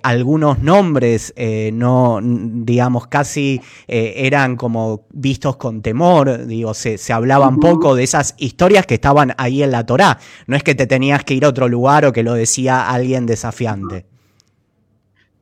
[0.02, 1.32] algunos nombres
[1.72, 8.34] no, digamos, casi eran como vistos con temor, digo, se, se hablaban poco de esas
[8.38, 10.18] historias que estaban ahí en la Torá.
[10.46, 13.24] No es que te tenías que ir a otro lugar o que lo decía alguien
[13.24, 14.04] desafiante.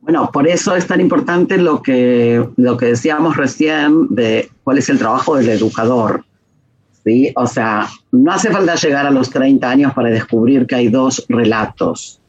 [0.01, 4.87] Bueno, por eso es tan importante lo que, lo que decíamos recién de cuál es
[4.87, 6.23] el trabajo del educador.
[7.03, 7.33] ¿sí?
[7.35, 11.25] O sea, no hace falta llegar a los 30 años para descubrir que hay dos
[11.27, 12.21] relatos.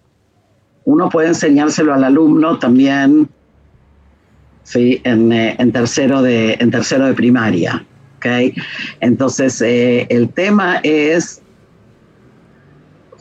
[0.86, 3.28] Uno puede enseñárselo al alumno también
[4.62, 5.02] ¿sí?
[5.04, 7.84] en, eh, tercero, de, en tercero de primaria.
[9.00, 11.42] Entonces, eh, el tema es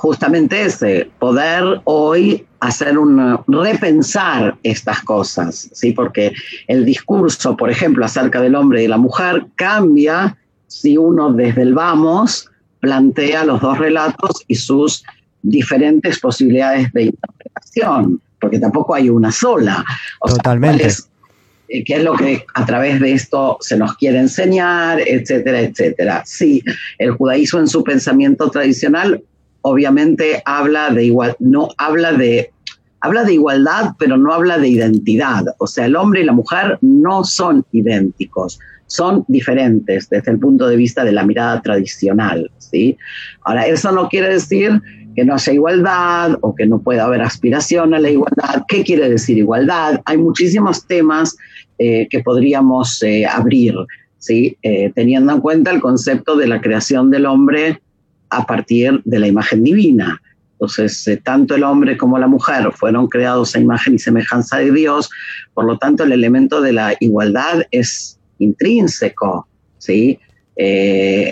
[0.06, 5.94] justamente ese, poder hoy hacer un repensar estas cosas, ¿sí?
[5.94, 6.32] Porque
[6.68, 10.38] el discurso, por ejemplo, acerca del hombre y la mujer cambia
[10.68, 12.48] si uno desde el vamos
[12.82, 15.04] plantea los dos relatos y sus
[15.42, 19.84] diferentes posibilidades de interpretación, porque tampoco hay una sola.
[20.24, 20.88] Totalmente.
[21.68, 26.22] eh, qué es lo que a través de esto se nos quiere enseñar, etcétera, etcétera.
[26.28, 26.62] Sí,
[27.00, 29.24] el judaísmo en su pensamiento tradicional
[29.68, 32.52] obviamente habla de igual, no habla de
[33.02, 35.44] habla de igualdad, pero no habla de identidad.
[35.60, 40.68] O sea, el hombre y la mujer no son idénticos, son diferentes desde el punto
[40.68, 42.50] de vista de la mirada tradicional.
[42.58, 42.98] ¿sí?
[43.44, 44.82] Ahora, eso no quiere decir
[45.16, 48.64] que no haya igualdad o que no pueda haber aspiración a la igualdad.
[48.68, 50.02] ¿Qué quiere decir igualdad?
[50.06, 51.36] Hay muchísimos temas
[51.78, 53.76] eh, que podríamos eh, abrir,
[54.18, 54.58] ¿sí?
[54.64, 57.82] Eh, teniendo en cuenta el concepto de la creación del hombre
[58.36, 60.22] a partir de la imagen divina.
[60.54, 65.10] Entonces, tanto el hombre como la mujer fueron creados a imagen y semejanza de Dios,
[65.54, 70.20] por lo tanto, el elemento de la igualdad es intrínseco, ¿sí?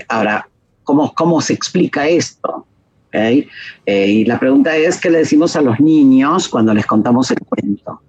[0.09, 0.47] ahora,
[0.83, 2.67] ¿cómo, ¿cómo se explica esto?
[3.13, 3.47] Eh,
[3.85, 8.01] y la pregunta es, ¿qué le decimos a los niños cuando les contamos el cuento?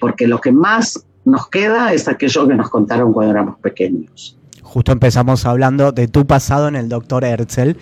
[0.00, 4.38] Porque lo que más nos queda es aquello que nos contaron cuando éramos pequeños.
[4.66, 7.76] Justo empezamos hablando de tu pasado en el doctor Herzl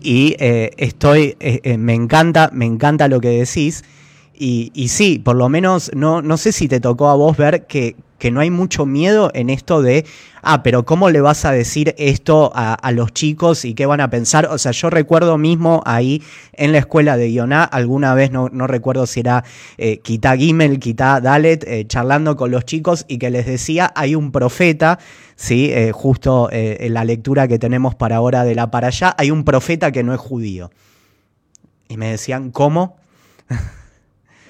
[0.00, 3.84] y eh, estoy, eh, me encanta, me encanta lo que decís.
[4.32, 7.66] Y, y, sí, por lo menos no, no sé si te tocó a vos ver
[7.66, 10.04] que, que no hay mucho miedo en esto de,
[10.42, 14.10] ah, pero ¿cómo le vas a decir esto a, los chicos y qué van a
[14.10, 14.46] pensar?
[14.46, 18.66] O sea, yo recuerdo mismo ahí en la escuela de Ioná, alguna vez, no, no
[18.66, 19.42] recuerdo si era
[19.78, 24.14] eh, Kita Gimel, Kita Dalet, eh, charlando con los chicos y que les decía, hay
[24.14, 24.98] un profeta,
[25.34, 25.70] ¿sí?
[25.72, 29.44] Eh, justo en la lectura que tenemos para ahora de la para allá, hay un
[29.44, 30.70] profeta que no es judío.
[31.88, 32.98] Y me decían, ¿cómo?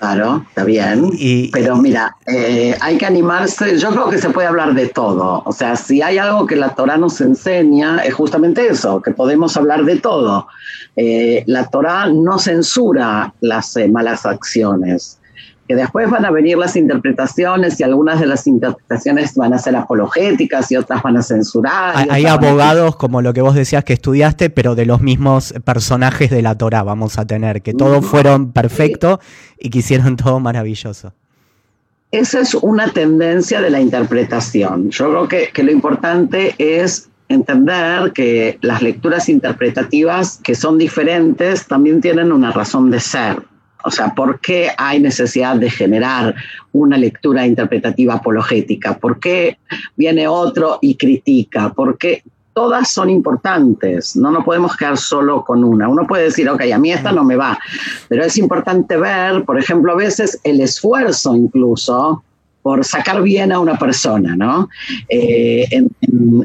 [0.01, 1.11] Claro, está bien.
[1.53, 3.79] Pero mira, eh, hay que animarse.
[3.79, 5.43] Yo creo que se puede hablar de todo.
[5.45, 9.59] O sea, si hay algo que la Torah nos enseña, es justamente eso, que podemos
[9.59, 10.49] hablar de todo.
[10.97, 15.20] Eh, la Torah no censura las eh, malas acciones
[15.71, 19.77] que después van a venir las interpretaciones y algunas de las interpretaciones van a ser
[19.77, 22.09] apologéticas y otras van a censurar.
[22.11, 26.43] Hay, abogados, como lo que vos decías que estudiaste, pero de los mismos personajes de
[26.43, 29.21] la Torah vamos a tener, que todos fueron perfectos
[29.61, 31.13] y que hicieron todo maravilloso.
[32.11, 34.91] Esa es una tendencia de la interpretación.
[34.91, 41.69] Yo creo que, que lo importante es entender que las lecturas interpretativas, que son diferentes,
[41.69, 43.50] también tienen una razón de ser.
[43.85, 46.35] O sea, ¿por qué hay necesidad de generar
[46.73, 48.99] una lectura interpretativa apologética?
[48.99, 49.59] ¿Por qué
[49.97, 51.73] viene otro y critica?
[51.73, 52.23] ¿Por qué?
[52.53, 55.89] Todas son importantes, no nos podemos quedar solo con una.
[55.89, 57.59] Uno puede decir, ok, a mí esta no me va,
[58.09, 62.23] pero es importante ver, por ejemplo, a veces el esfuerzo incluso
[62.63, 64.69] por sacar bien a una persona, ¿no?
[65.09, 65.91] Eh, en,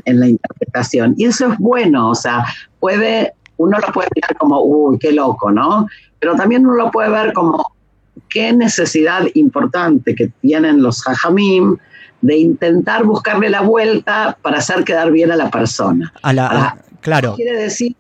[0.06, 1.16] en, la interpretación.
[1.18, 2.46] Y eso es bueno, o sea,
[2.80, 5.88] puede, uno lo puede mirar como, uy, qué loco, ¿no?
[6.26, 7.76] pero también uno lo puede ver como
[8.30, 11.78] qué necesidad importante que tienen los jajamim
[12.22, 16.12] de intentar buscarle la vuelta para hacer quedar bien a la persona.
[16.24, 17.36] A la, claro.
[17.36, 17.95] Quiere decir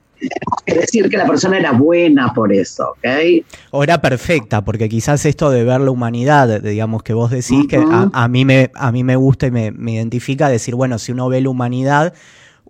[0.65, 3.45] decir que la persona era buena por eso, ¿ok?
[3.69, 7.77] O era perfecta, porque quizás esto de ver la humanidad, digamos que vos decís que
[7.77, 11.29] a, mí me, a mí me gusta y me, me, identifica decir, bueno, si uno
[11.29, 12.15] ve la humanidad,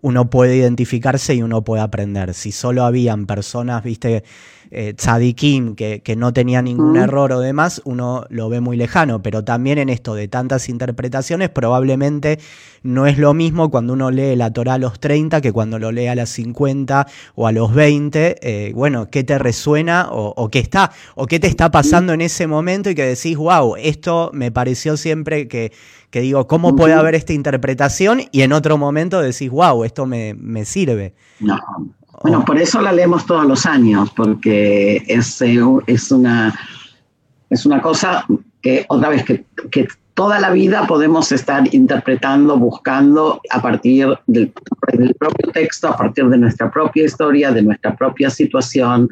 [0.05, 2.35] uno puede identificarse y uno puede aprender.
[2.35, 4.23] Si solo habían personas, viste,
[4.69, 9.43] eh, tzadikim, que, no tenía ningún error o demás, uno lo ve muy lejano, pero
[9.43, 12.37] también en esto de tantas interpretaciones, probablemente
[12.83, 15.91] no es lo mismo cuando uno lee la Torah a los 30 que cuando lo
[15.91, 18.37] lee a las 50 o a los 20.
[18.41, 22.45] Eh, bueno, ¿qué te resuena o, qué está, o qué te está pasando en ese
[22.45, 25.71] momento y que decís, wow, esto me pareció siempre que,
[26.15, 28.21] que digo, ¿cómo puede haber esta interpretación?
[28.31, 31.13] Y en otro momento decís, wow, esto me, me sirve.
[31.41, 31.59] No,
[32.23, 36.57] bueno, por eso la leemos todos los años, porque es, eh, es, una,
[37.49, 38.25] es una cosa
[38.61, 39.43] que, otra vez, que,
[40.13, 44.53] toda la vida podemos estar interpretando, buscando a partir del,
[45.19, 49.09] propio texto, a partir de nuestra propia historia, de nuestra propia situación.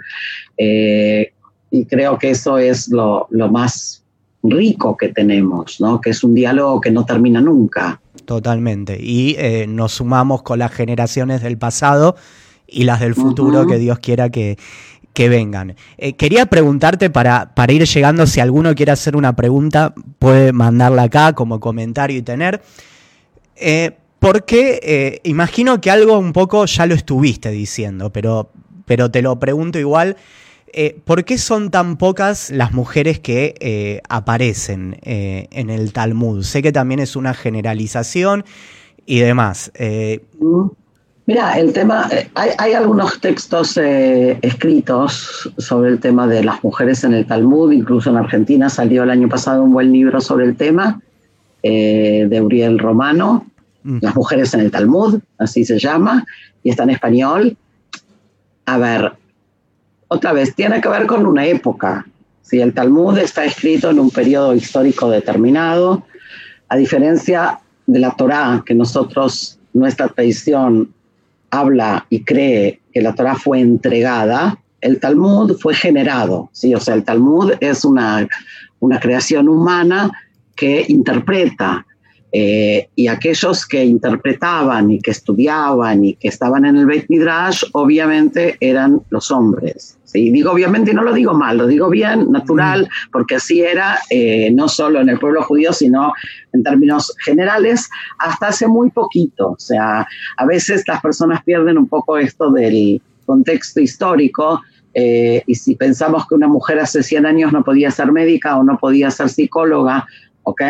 [0.55, 1.33] Eh,
[1.69, 4.02] y creo que eso es lo, más
[4.43, 6.01] rico que tenemos, ¿no?
[6.01, 7.99] que es un diálogo que no termina nunca.
[8.25, 8.97] Totalmente.
[9.01, 12.15] Y eh, nos sumamos con las generaciones del pasado
[12.67, 14.57] y las del futuro que Dios quiera que,
[15.15, 15.75] vengan.
[15.97, 21.03] Eh, quería preguntarte para, para ir llegando, si alguno quiere hacer una pregunta, puede mandarla
[21.03, 22.61] acá como comentario y tener.
[23.55, 28.51] Eh, porque eh, imagino que algo un poco ya lo estuviste diciendo, pero,
[28.85, 30.15] pero te lo pregunto igual.
[31.05, 36.43] ¿Por qué son tan pocas las mujeres que aparecen en el Talmud?
[36.43, 38.43] Sé que también es una generalización
[39.05, 39.71] y demás.
[41.25, 47.05] Mira, el tema, eh, hay, algunos textos eh, escritos sobre el tema de las mujeres
[47.05, 50.57] en el Talmud, incluso en Argentina salió el año pasado un buen libro sobre el
[50.57, 51.01] tema,
[51.61, 53.45] de Uriel Romano,
[53.83, 53.99] mm.
[54.01, 56.25] Las mujeres en el Talmud, así se llama,
[56.61, 57.55] y está en español.
[58.65, 59.13] A ver,
[60.13, 62.05] otra vez, tiene que ver con una época.
[62.41, 66.05] Si el Talmud está escrito en un periodo histórico determinado,
[66.69, 70.93] a diferencia de la Torá, que nosotros, nuestra tradición
[71.49, 76.75] habla y cree que la Torá fue entregada, el Talmud fue generado, ¿sí?
[76.75, 78.27] O sea, el Talmud es una,
[78.79, 80.11] una creación humana
[80.55, 81.85] que interpreta,
[82.35, 87.63] eh, y aquellos que interpretaban y que estudiaban y que estaban en el Beit Midrash,
[87.73, 89.99] obviamente eran los hombres.
[90.13, 90.31] ¿Sí?
[90.31, 94.51] Digo obviamente y no lo digo mal, lo digo bien, natural, porque así era eh,
[94.51, 96.13] no solo en el pueblo judío, sino
[96.53, 97.89] en términos generales,
[98.19, 99.51] hasta hace muy poquito.
[99.51, 100.07] O sea,
[100.37, 104.61] a veces las personas pierden un poco esto del contexto histórico.
[104.93, 108.63] Eh, y si pensamos que una mujer hace 100 años no podía ser médica o
[108.63, 110.05] no podía ser psicóloga,
[110.43, 110.61] ¿ok?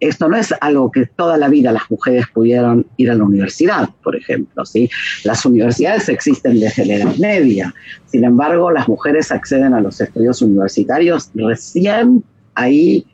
[0.00, 3.88] Esto no es algo que toda la vida las mujeres pudieron ir a la universidad,
[4.02, 4.64] por ejemplo.
[4.64, 4.90] ¿sí?
[5.24, 7.74] Las universidades existen desde la Edad Media.
[8.06, 12.22] Sin embargo, las mujeres acceden a los estudios universitarios recién
[12.54, 13.06] ahí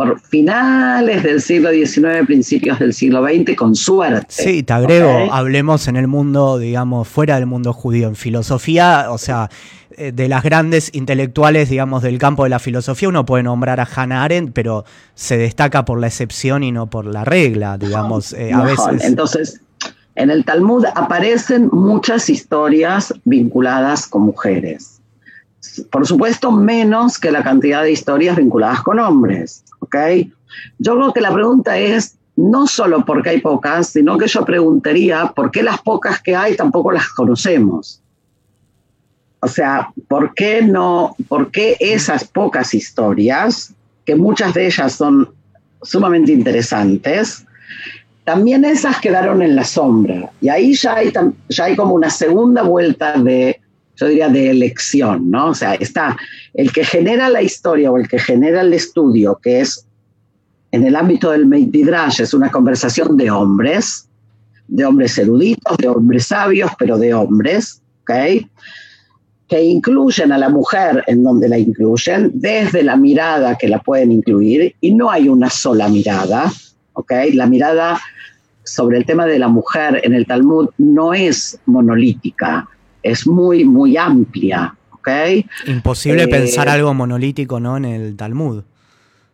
[0.00, 4.28] por finales del siglo XIX, principios del siglo XX, con suerte.
[4.30, 9.18] Sí, te agrego, hablemos en el mundo, digamos, fuera del mundo judío, en filosofía, o
[9.18, 9.50] sea,
[9.98, 13.86] eh, de las grandes intelectuales, digamos, del campo de la filosofía, uno puede nombrar a
[13.94, 18.54] Hannah Arendt, pero se destaca por la excepción y no por la regla, digamos, eh,
[18.54, 19.04] a veces.
[19.04, 19.60] Entonces,
[20.14, 24.99] en el Talmud aparecen muchas historias vinculadas con mujeres.
[25.90, 29.64] Por supuesto, menos que la cantidad de historias vinculadas con hombres.
[29.80, 29.96] ¿ok?
[30.78, 35.32] Yo creo que la pregunta es no solo porque hay pocas, sino que yo preguntaría
[35.34, 38.00] por qué las pocas que hay tampoco las conocemos.
[39.40, 45.30] O sea, ¿por qué no, por qué esas pocas historias, que muchas de ellas son
[45.82, 47.44] sumamente interesantes,
[48.24, 50.30] también esas quedaron en la sombra?
[50.40, 51.12] Y ahí ya hay,
[51.48, 53.59] ya hay como una segunda vuelta de
[54.00, 55.48] yo diría, de elección, ¿no?
[55.48, 56.16] O sea, está
[56.54, 59.86] el que genera la historia o el que genera el estudio, que es
[60.72, 64.08] en el ámbito del Midrash, es una conversación de hombres,
[64.68, 68.46] de hombres eruditos, de hombres sabios, pero de hombres, ¿ok?
[69.48, 74.12] Que incluyen a la mujer en donde la incluyen, desde la mirada que la pueden
[74.12, 76.50] incluir, y no hay una sola mirada,
[76.92, 77.12] ¿ok?
[77.34, 78.00] La mirada
[78.64, 82.68] sobre el tema de la mujer en el Talmud no es monolítica,
[83.02, 84.74] es muy, muy amplia.
[84.92, 85.46] ¿okay?
[85.66, 87.76] Imposible eh, pensar algo monolítico ¿no?
[87.76, 88.62] en el Talmud.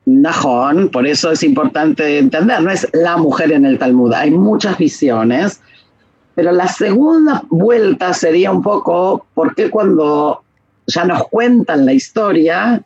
[0.07, 4.79] Najón, por eso es importante entender, no es la mujer en el Talmud, hay muchas
[4.79, 5.61] visiones,
[6.37, 10.45] pero la segunda vuelta sería un poco, ¿por qué cuando
[10.87, 12.83] ya nos cuentan la historia,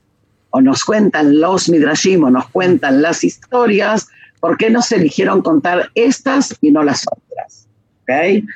[0.50, 4.08] o nos cuentan los midrashim, o nos cuentan las historias,
[4.40, 7.66] ¿por qué no se eligieron contar estas y no las otras?
[8.02, 8.46] ¿Okay?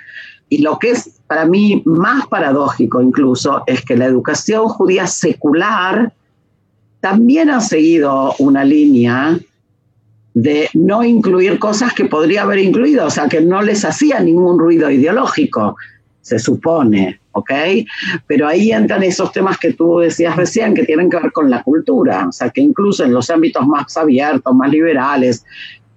[0.49, 6.13] Y lo que es para mí más paradójico incluso es que la educación judía secular
[7.01, 9.39] también ha seguido una línea
[10.35, 14.59] de no incluir cosas que podría haber incluido, o sea, que no les hacía ningún
[14.59, 15.77] ruido ideológico,
[16.21, 17.51] se supone, ¿ok?
[18.27, 21.63] Pero ahí entran esos temas que tú decías recién, que tienen que ver con la
[21.63, 25.45] cultura, o sea, que incluso en los ámbitos más abiertos, más liberales,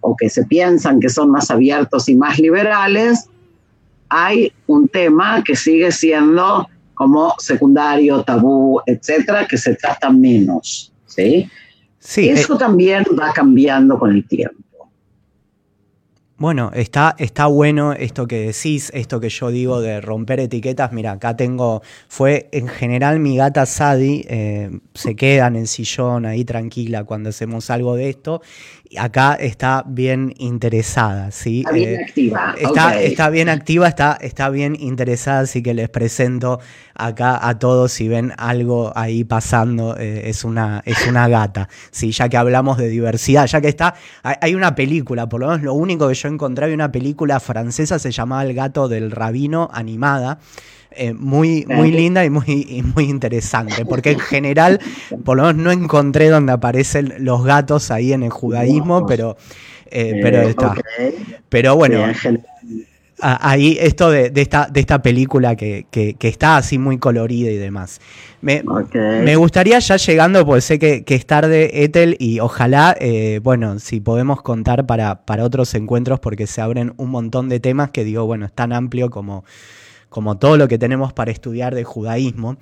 [0.01, 3.29] o que se piensan que son más abiertos y más liberales,
[4.09, 10.91] hay un tema que sigue siendo como secundario, tabú, etcétera, que se trata menos.
[11.05, 11.49] ¿sí?
[11.99, 14.67] sí Eso eh, también va cambiando con el tiempo.
[16.39, 20.91] Bueno, está, está bueno esto que decís, esto que yo digo de romper etiquetas.
[20.91, 26.27] Mira, acá tengo, fue en general mi gata Sadi, eh, se queda en el sillón
[26.27, 28.43] ahí tranquila cuando hacemos algo de esto.
[28.97, 31.59] Acá está bien interesada, ¿sí?
[31.59, 32.55] Está bien eh, activa.
[32.57, 36.59] Está, está, bien activa, está, está bien interesada, así que les presento
[36.93, 42.11] acá a todos si ven algo ahí pasando, eh, es, una, es una gata, ¿sí?
[42.11, 45.73] Ya que hablamos de diversidad, ya que está, hay una película, por lo menos lo
[45.73, 50.39] único que yo encontré, una película francesa, se llamaba El gato del rabino, animada.
[50.99, 54.79] Eh, muy, muy linda y muy, muy interesante, porque en general,
[55.23, 59.37] por lo menos no encontré donde aparecen los gatos ahí en el judaísmo, pero,
[59.91, 60.73] eh, pero está.
[61.49, 62.03] Pero bueno,
[63.19, 65.85] ahí esto de, esta, de esta película que,
[66.19, 68.01] está así muy colorida y demás.
[68.41, 73.99] Me, gustaría ya llegando, porque sé que, es tarde, Ethel, y ojalá, eh, bueno, si
[73.99, 78.25] podemos contar para, para otros encuentros, porque se abren un montón de temas que digo,
[78.25, 79.43] bueno, es tan amplio como,
[80.09, 82.57] como todo lo que tenemos para estudiar de judaísmo.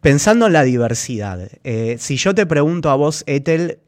[0.00, 3.78] Pensando en la diversidad, eh, si yo te pregunto a vos, Ethel,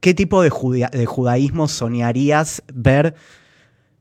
[0.00, 3.14] ¿qué tipo de, judaísmo soñarías ver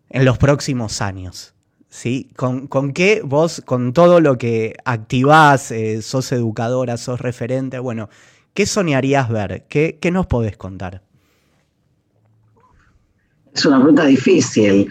[0.09, 1.53] en los próximos años?
[1.89, 2.29] ¿Sí?
[2.35, 8.09] ¿Con, qué vos, con todo lo que activás, eh, sos educadora, sos referente, bueno,
[8.53, 9.65] ¿qué soñarías ver?
[9.67, 11.01] ¿Qué, nos podés contar?
[13.53, 14.87] Es una pregunta difícil.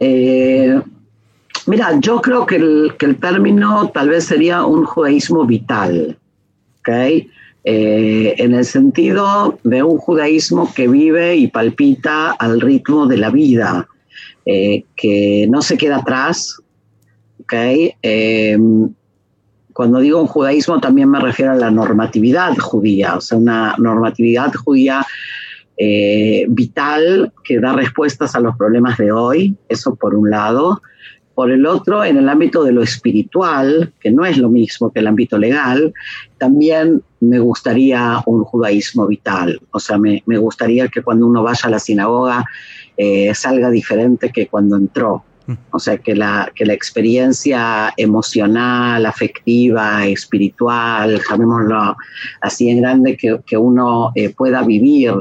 [0.00, 0.80] Eh,
[1.66, 6.18] mira, yo creo que el, que el, término tal vez sería un judaísmo vital,
[6.80, 6.88] ¿ok?
[7.66, 13.30] Eh, en el sentido de un judaísmo que vive y palpita al ritmo de la
[13.30, 13.88] vida,
[14.44, 16.60] eh, que no se queda atrás.
[17.40, 17.94] ¿okay?
[18.02, 18.58] Eh,
[19.72, 24.52] cuando digo un judaísmo también me refiero a la normatividad judía, o sea, una normatividad
[24.52, 25.04] judía
[25.76, 30.80] vital que da respuestas a los problemas de hoy, eso por un lado.
[31.34, 35.00] Por el otro, en el ámbito de lo espiritual, que no es lo mismo que
[35.00, 35.92] el ámbito legal,
[36.38, 39.60] también me gustaría un judaísmo vital.
[39.72, 42.44] O sea, me, gustaría que cuando uno vaya a la sinagoga
[42.96, 45.24] eh, salga diferente que cuando entró.
[45.70, 51.96] O sea, que la, que la experiencia emocional, afectiva, espiritual, llamémoslo
[52.40, 55.12] así en grande, que, uno eh, pueda vivir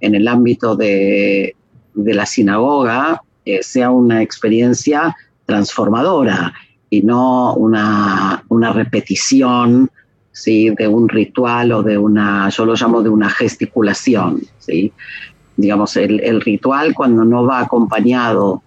[0.00, 1.54] en el ámbito de,
[1.94, 5.16] la sinagoga, eh, sea una experiencia
[5.48, 6.52] transformadora
[6.90, 9.90] y no una, una repetición
[10.30, 10.70] ¿sí?
[10.76, 14.42] de un ritual o de una, yo lo llamo de una gesticulación.
[14.58, 14.92] ¿sí?
[15.56, 18.62] Digamos, el, ritual cuando no va acompañado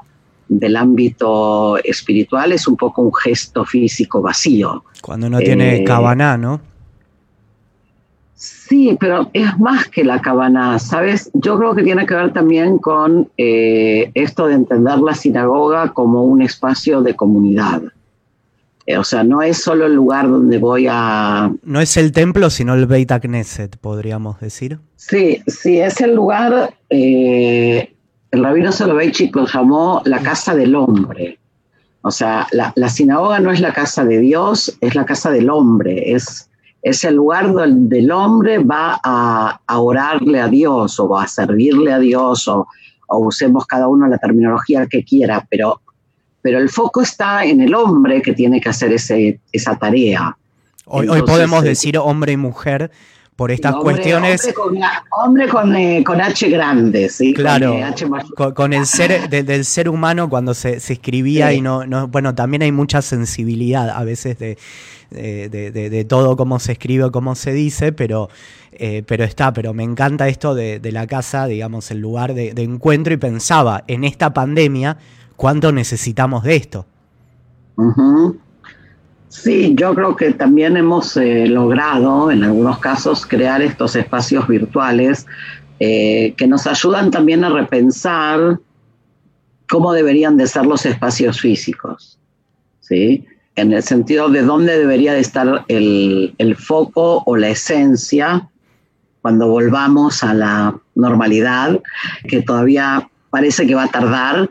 [0.49, 4.83] del ámbito espiritual es un poco un gesto físico vacío.
[5.01, 6.61] Cuando no tiene eh, cabana, ¿no?
[8.41, 11.29] Sí, pero es más que la cabana, ¿sabes?
[11.35, 16.23] Yo creo que tiene que ver también con eh, esto de entender la sinagoga como
[16.23, 17.83] un espacio de comunidad.
[18.87, 21.51] Eh, o sea, no es solo el lugar donde voy a...
[21.61, 24.79] No es el templo, sino el Beit Knesset, podríamos decir.
[24.95, 27.93] Sí, sí, es el lugar, eh,
[28.31, 31.37] el rabino Soloveitchik lo llamó la casa del hombre.
[32.01, 36.13] O sea, la, sinagoga no es la casa de Dios, es la casa del hombre,
[36.13, 36.49] es,
[36.81, 41.93] es el lugar donde el hombre va a, orarle a Dios o va a servirle
[41.93, 42.67] a Dios o,
[43.07, 45.81] o usemos cada uno la terminología que quiera, pero
[46.41, 50.35] pero el foco está en el hombre que tiene que hacer ese, esa tarea.
[50.85, 52.91] Hoy, podemos eh, decir hombre y mujer
[53.41, 54.53] por estas cuestiones.
[55.09, 57.33] Hombre, con, eh, con, H grande, ¿sí?
[57.33, 57.75] Claro,
[58.53, 62.71] con, el ser del ser humano cuando se, escribía y no, no, bueno, también hay
[62.71, 64.57] mucha sensibilidad a veces de,
[65.09, 68.29] de, todo cómo se escribe o cómo se dice, pero,
[68.73, 73.13] eh, pero está, pero me encanta esto de, la casa, digamos, el lugar de encuentro
[73.13, 74.97] y pensaba en esta pandemia
[75.41, 76.85] ¿Cuánto necesitamos de esto?
[79.31, 85.25] Sí, yo creo que también hemos eh, logrado en algunos casos crear estos espacios virtuales
[85.79, 88.59] eh, que nos ayudan también a repensar
[89.69, 92.19] cómo deberían de ser los espacios físicos,
[92.81, 93.25] ¿sí?
[93.55, 98.49] En el sentido de dónde debería de estar el, el foco o la esencia
[99.21, 101.79] cuando volvamos a la normalidad,
[102.27, 104.49] que todavía parece que va a tardar,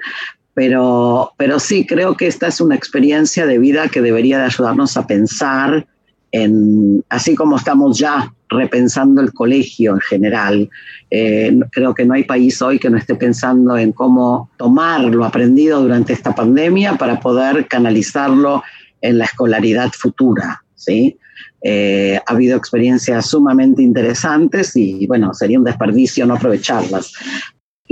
[0.61, 4.95] pero, pero sí, creo que esta es una experiencia de vida que debería de ayudarnos
[4.99, 5.87] a pensar
[6.33, 10.69] en, así como estamos ya repensando el colegio en general.
[11.11, 15.25] Eh, creo que no hay país hoy que no esté pensando en cómo tomar lo
[15.25, 18.63] aprendido durante esta pandemia para poder canalizarlo
[19.01, 20.63] en la escolaridad futura.
[20.75, 21.17] ¿sí?
[21.63, 27.15] Eh, ha habido experiencias sumamente interesantes y bueno, sería un desperdicio no aprovecharlas.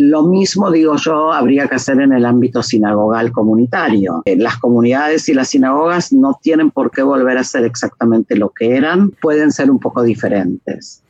[0.01, 4.23] Lo mismo, digo yo, habría que hacer en el ámbito sinagogal comunitario.
[4.27, 8.51] Eh, las comunidades y las sinagogas no tienen por qué volver a ser exactamente lo
[8.51, 11.03] que eran, pueden ser un poco diferentes.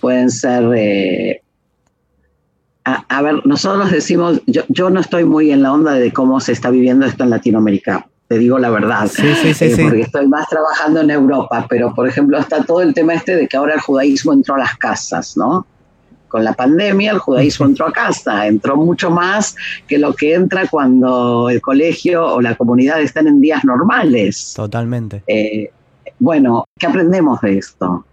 [0.00, 0.64] Pueden ser...
[0.74, 1.40] Eh,
[2.84, 6.70] a, ver, nosotros decimos, yo, no estoy muy en la onda de cómo se está
[6.70, 10.48] viviendo esto en Latinoamérica, te digo la verdad, sí, sí, sí, eh, porque estoy más
[10.48, 13.80] trabajando en Europa, pero por ejemplo está todo el tema este de que ahora el
[13.80, 15.64] judaísmo entró a las casas, ¿no?
[16.32, 19.54] Con la pandemia el judaísmo entró a casa, entró mucho más
[19.86, 24.54] que lo que entra cuando el colegio o la comunidad están en días normales.
[24.56, 25.22] Totalmente.
[25.26, 25.70] Eh,
[26.18, 28.04] bueno, ¿qué aprendemos de esto?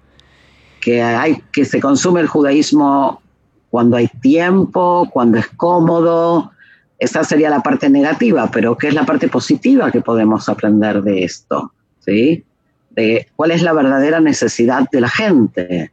[0.82, 3.22] Que, hay, que se consume el judaísmo
[3.70, 6.52] cuando hay tiempo, cuando es cómodo.
[6.98, 11.24] Esa sería la parte negativa, pero ¿qué es la parte positiva que podemos aprender de
[11.24, 11.72] esto?
[12.00, 12.44] ¿Sí?
[12.90, 15.92] De cuál es la verdadera necesidad de la gente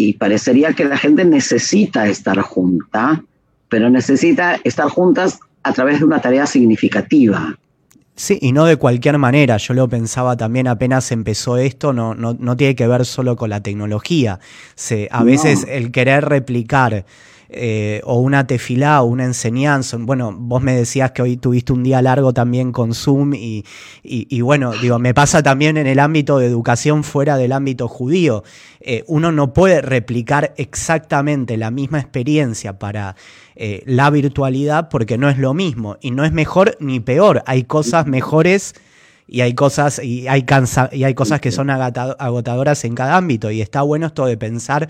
[0.00, 3.24] y parecería que la gente necesita estar junta,
[3.68, 7.58] pero necesita estar juntas a través de una tarea significativa.
[8.14, 9.56] Sí, y no de cualquier manera.
[9.56, 13.50] Yo lo pensaba también apenas empezó esto, no, no, no tiene que ver solo con
[13.50, 14.38] la tecnología.
[14.76, 17.04] Se, a veces el querer replicar
[17.50, 19.96] eh, o una tefilá o una enseñanza.
[19.98, 23.64] Bueno, vos me decías que hoy tuviste un día largo también con Zoom y,
[24.02, 28.44] y, bueno, digo, me pasa también en el ámbito de educación fuera del ámbito judío.
[28.80, 33.16] Eh, uno no puede replicar exactamente la misma experiencia para
[33.56, 37.42] eh, la virtualidad porque no es lo mismo y no es mejor ni peor.
[37.46, 38.74] Hay cosas mejores
[39.26, 43.50] y hay cosas y hay cansa y hay cosas que son agotadoras en cada ámbito
[43.50, 44.88] y está bueno esto de pensar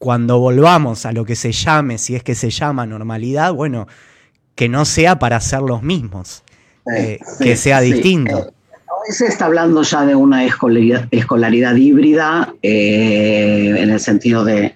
[0.00, 3.86] cuando volvamos a lo que se llame, si es que se llama normalidad, bueno,
[4.54, 6.42] que no sea para ser los mismos,
[6.96, 8.38] eh, que sea distinto.
[8.38, 8.50] Eh,
[8.86, 14.74] hoy se está hablando ya de una escolaridad, híbrida en el sentido de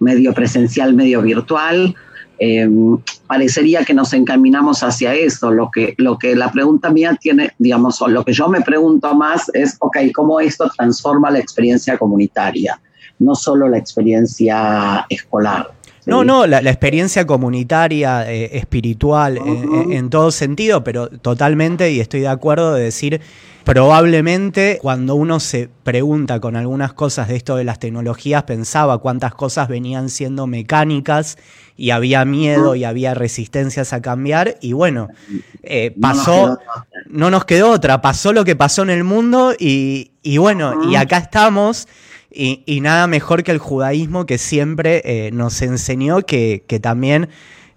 [0.00, 1.94] medio presencial, medio virtual.
[2.38, 5.50] Em, parecería que nos encaminamos hacia eso.
[5.50, 9.50] Lo que, lo que la pregunta mía tiene, digamos, lo que yo me pregunto más
[9.54, 12.80] es, ok, ¿cómo esto transforma la experiencia comunitaria?
[13.18, 15.75] No solo la experiencia escolar.
[16.06, 19.38] No, no, la, experiencia comunitaria, eh, espiritual,
[19.90, 23.20] en todo sentido, pero totalmente, y estoy de acuerdo de decir,
[23.66, 29.34] probablemente cuando uno se pregunta con algunas cosas de esto de las tecnologías, pensaba cuántas
[29.34, 31.36] cosas venían siendo mecánicas
[31.76, 35.08] y había miedo y había resistencias a cambiar, y bueno,
[35.64, 36.60] eh, pasó,
[37.08, 41.18] no nos, quedó otra, pasó lo que pasó en el mundo y, bueno, y acá
[41.18, 41.88] estamos.
[42.38, 47.30] Y, nada mejor que el judaísmo que siempre eh, nos enseñó que, también,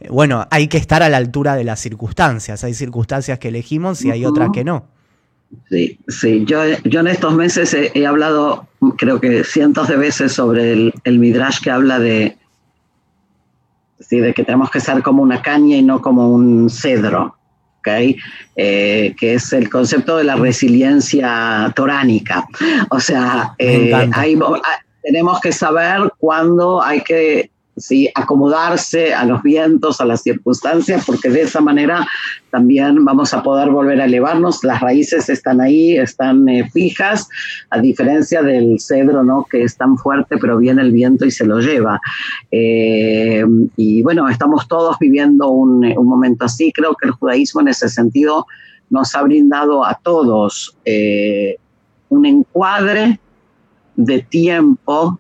[0.10, 2.64] bueno, hay que estar a la altura de las circunstancias.
[2.66, 4.86] Hay circunstancias que elegimos y hay otras que no.
[5.70, 6.44] Sí, sí.
[6.46, 11.20] Yo, yo en estos meses he, hablado, creo que cientos de veces sobre el, el
[11.20, 12.38] Midrash que habla de,
[14.10, 17.39] de que tenemos que ser como una caña y no como un cedro.
[18.56, 22.46] Eh, que es el concepto de la resiliencia toránica.
[22.90, 24.10] O sea, eh,
[25.02, 27.50] tenemos que saber cuándo hay que
[27.80, 28.10] ¿sí?
[28.14, 32.08] acomodarse a los vientos, a las circunstancias, porque de esa manera
[32.52, 34.64] también vamos a poder volver a elevarnos.
[34.64, 37.28] Las raíces están ahí, están eh, fijas,
[37.70, 39.46] a diferencia del cedro, ¿no?
[39.50, 42.00] que es tan fuerte, pero viene el viento y se lo lleva.
[42.52, 46.72] Eh, y bueno, estamos todos viviendo un, momento así.
[46.72, 48.46] Creo que el judaísmo en ese sentido
[48.90, 51.58] nos ha brindado a todos eh,
[52.10, 53.20] un encuadre
[53.96, 55.20] de tiempo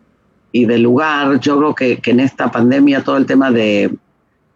[0.51, 1.39] y de lugar.
[1.39, 3.93] Yo creo que, que en esta pandemia todo el tema de,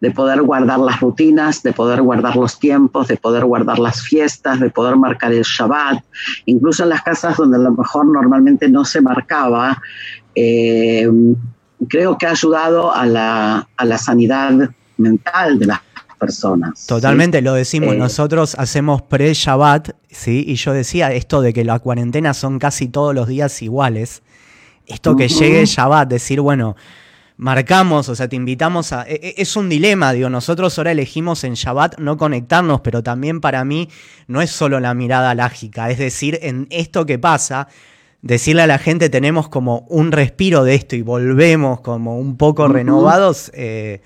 [0.00, 4.60] de, poder guardar las rutinas, de poder guardar los tiempos, de poder guardar las fiestas,
[4.60, 6.02] de poder marcar el Shabbat,
[6.46, 9.80] incluso en las casas donde a lo mejor normalmente no se marcaba,
[10.34, 11.08] eh,
[11.88, 15.80] creo que ha ayudado a la, a la sanidad mental de las
[16.18, 16.86] personas.
[16.86, 20.44] Totalmente, lo decimos, eh, nosotros hacemos pre-Shabbat, ¿sí?
[20.46, 24.22] Y yo decía esto de que la cuarentena son casi todos los días iguales
[24.86, 26.76] esto que llegue Shabbat, decir, bueno,
[27.36, 29.02] marcamos, o sea, te invitamos a...
[29.08, 33.40] E, e, es un dilema, digo, nosotros ahora elegimos en Shabbat no conectarnos, pero también
[33.40, 33.88] para mí
[34.26, 37.68] no es solo la mirada lágica, es decir, en esto que pasa,
[38.24, 42.68] decirle a la gente tenemos como un respiro de esto y volvemos como un poco
[42.68, 43.50] renovados.
[43.54, 44.00] Eh,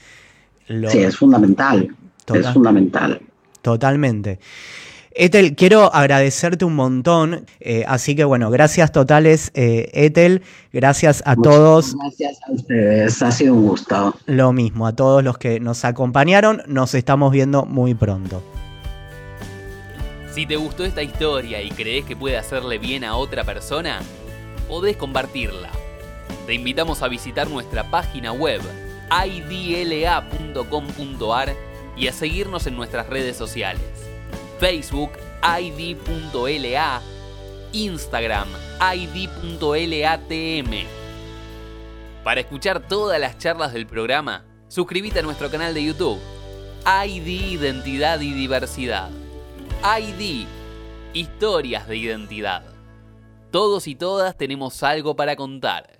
[0.66, 1.88] sí, es fundamental.
[2.34, 3.20] es fundamental.
[3.62, 4.40] Totalmente.
[5.20, 10.42] Ethel, quiero agradecerte un montón, eh, así que bueno, gracias totales, eh, Ethel,
[10.72, 11.96] gracias a todos.
[11.96, 14.14] Gracias a ustedes, ha sido un gusto.
[14.26, 18.44] Lo mismo, a todos los que nos acompañaron, nos estamos viendo muy pronto.
[20.32, 23.98] Si te gustó esta historia y crees que puede hacerle bien a otra persona,
[24.68, 25.70] podés compartirla.
[26.46, 28.60] Te invitamos a visitar nuestra página web
[29.26, 30.28] idla.com.ar
[31.96, 33.97] y a seguirnos en nuestras redes sociales.
[34.58, 35.12] Facebook
[35.60, 37.00] id.la,
[37.72, 38.48] Instagram
[38.96, 40.70] id.latm.
[42.24, 46.18] Para escuchar todas las charlas del programa, suscríbete a nuestro canal de YouTube.
[46.84, 49.10] ID Identidad y Diversidad.
[49.82, 50.46] ID
[51.12, 52.64] Historias de Identidad.
[53.52, 55.97] Todos y todas tenemos algo para contar.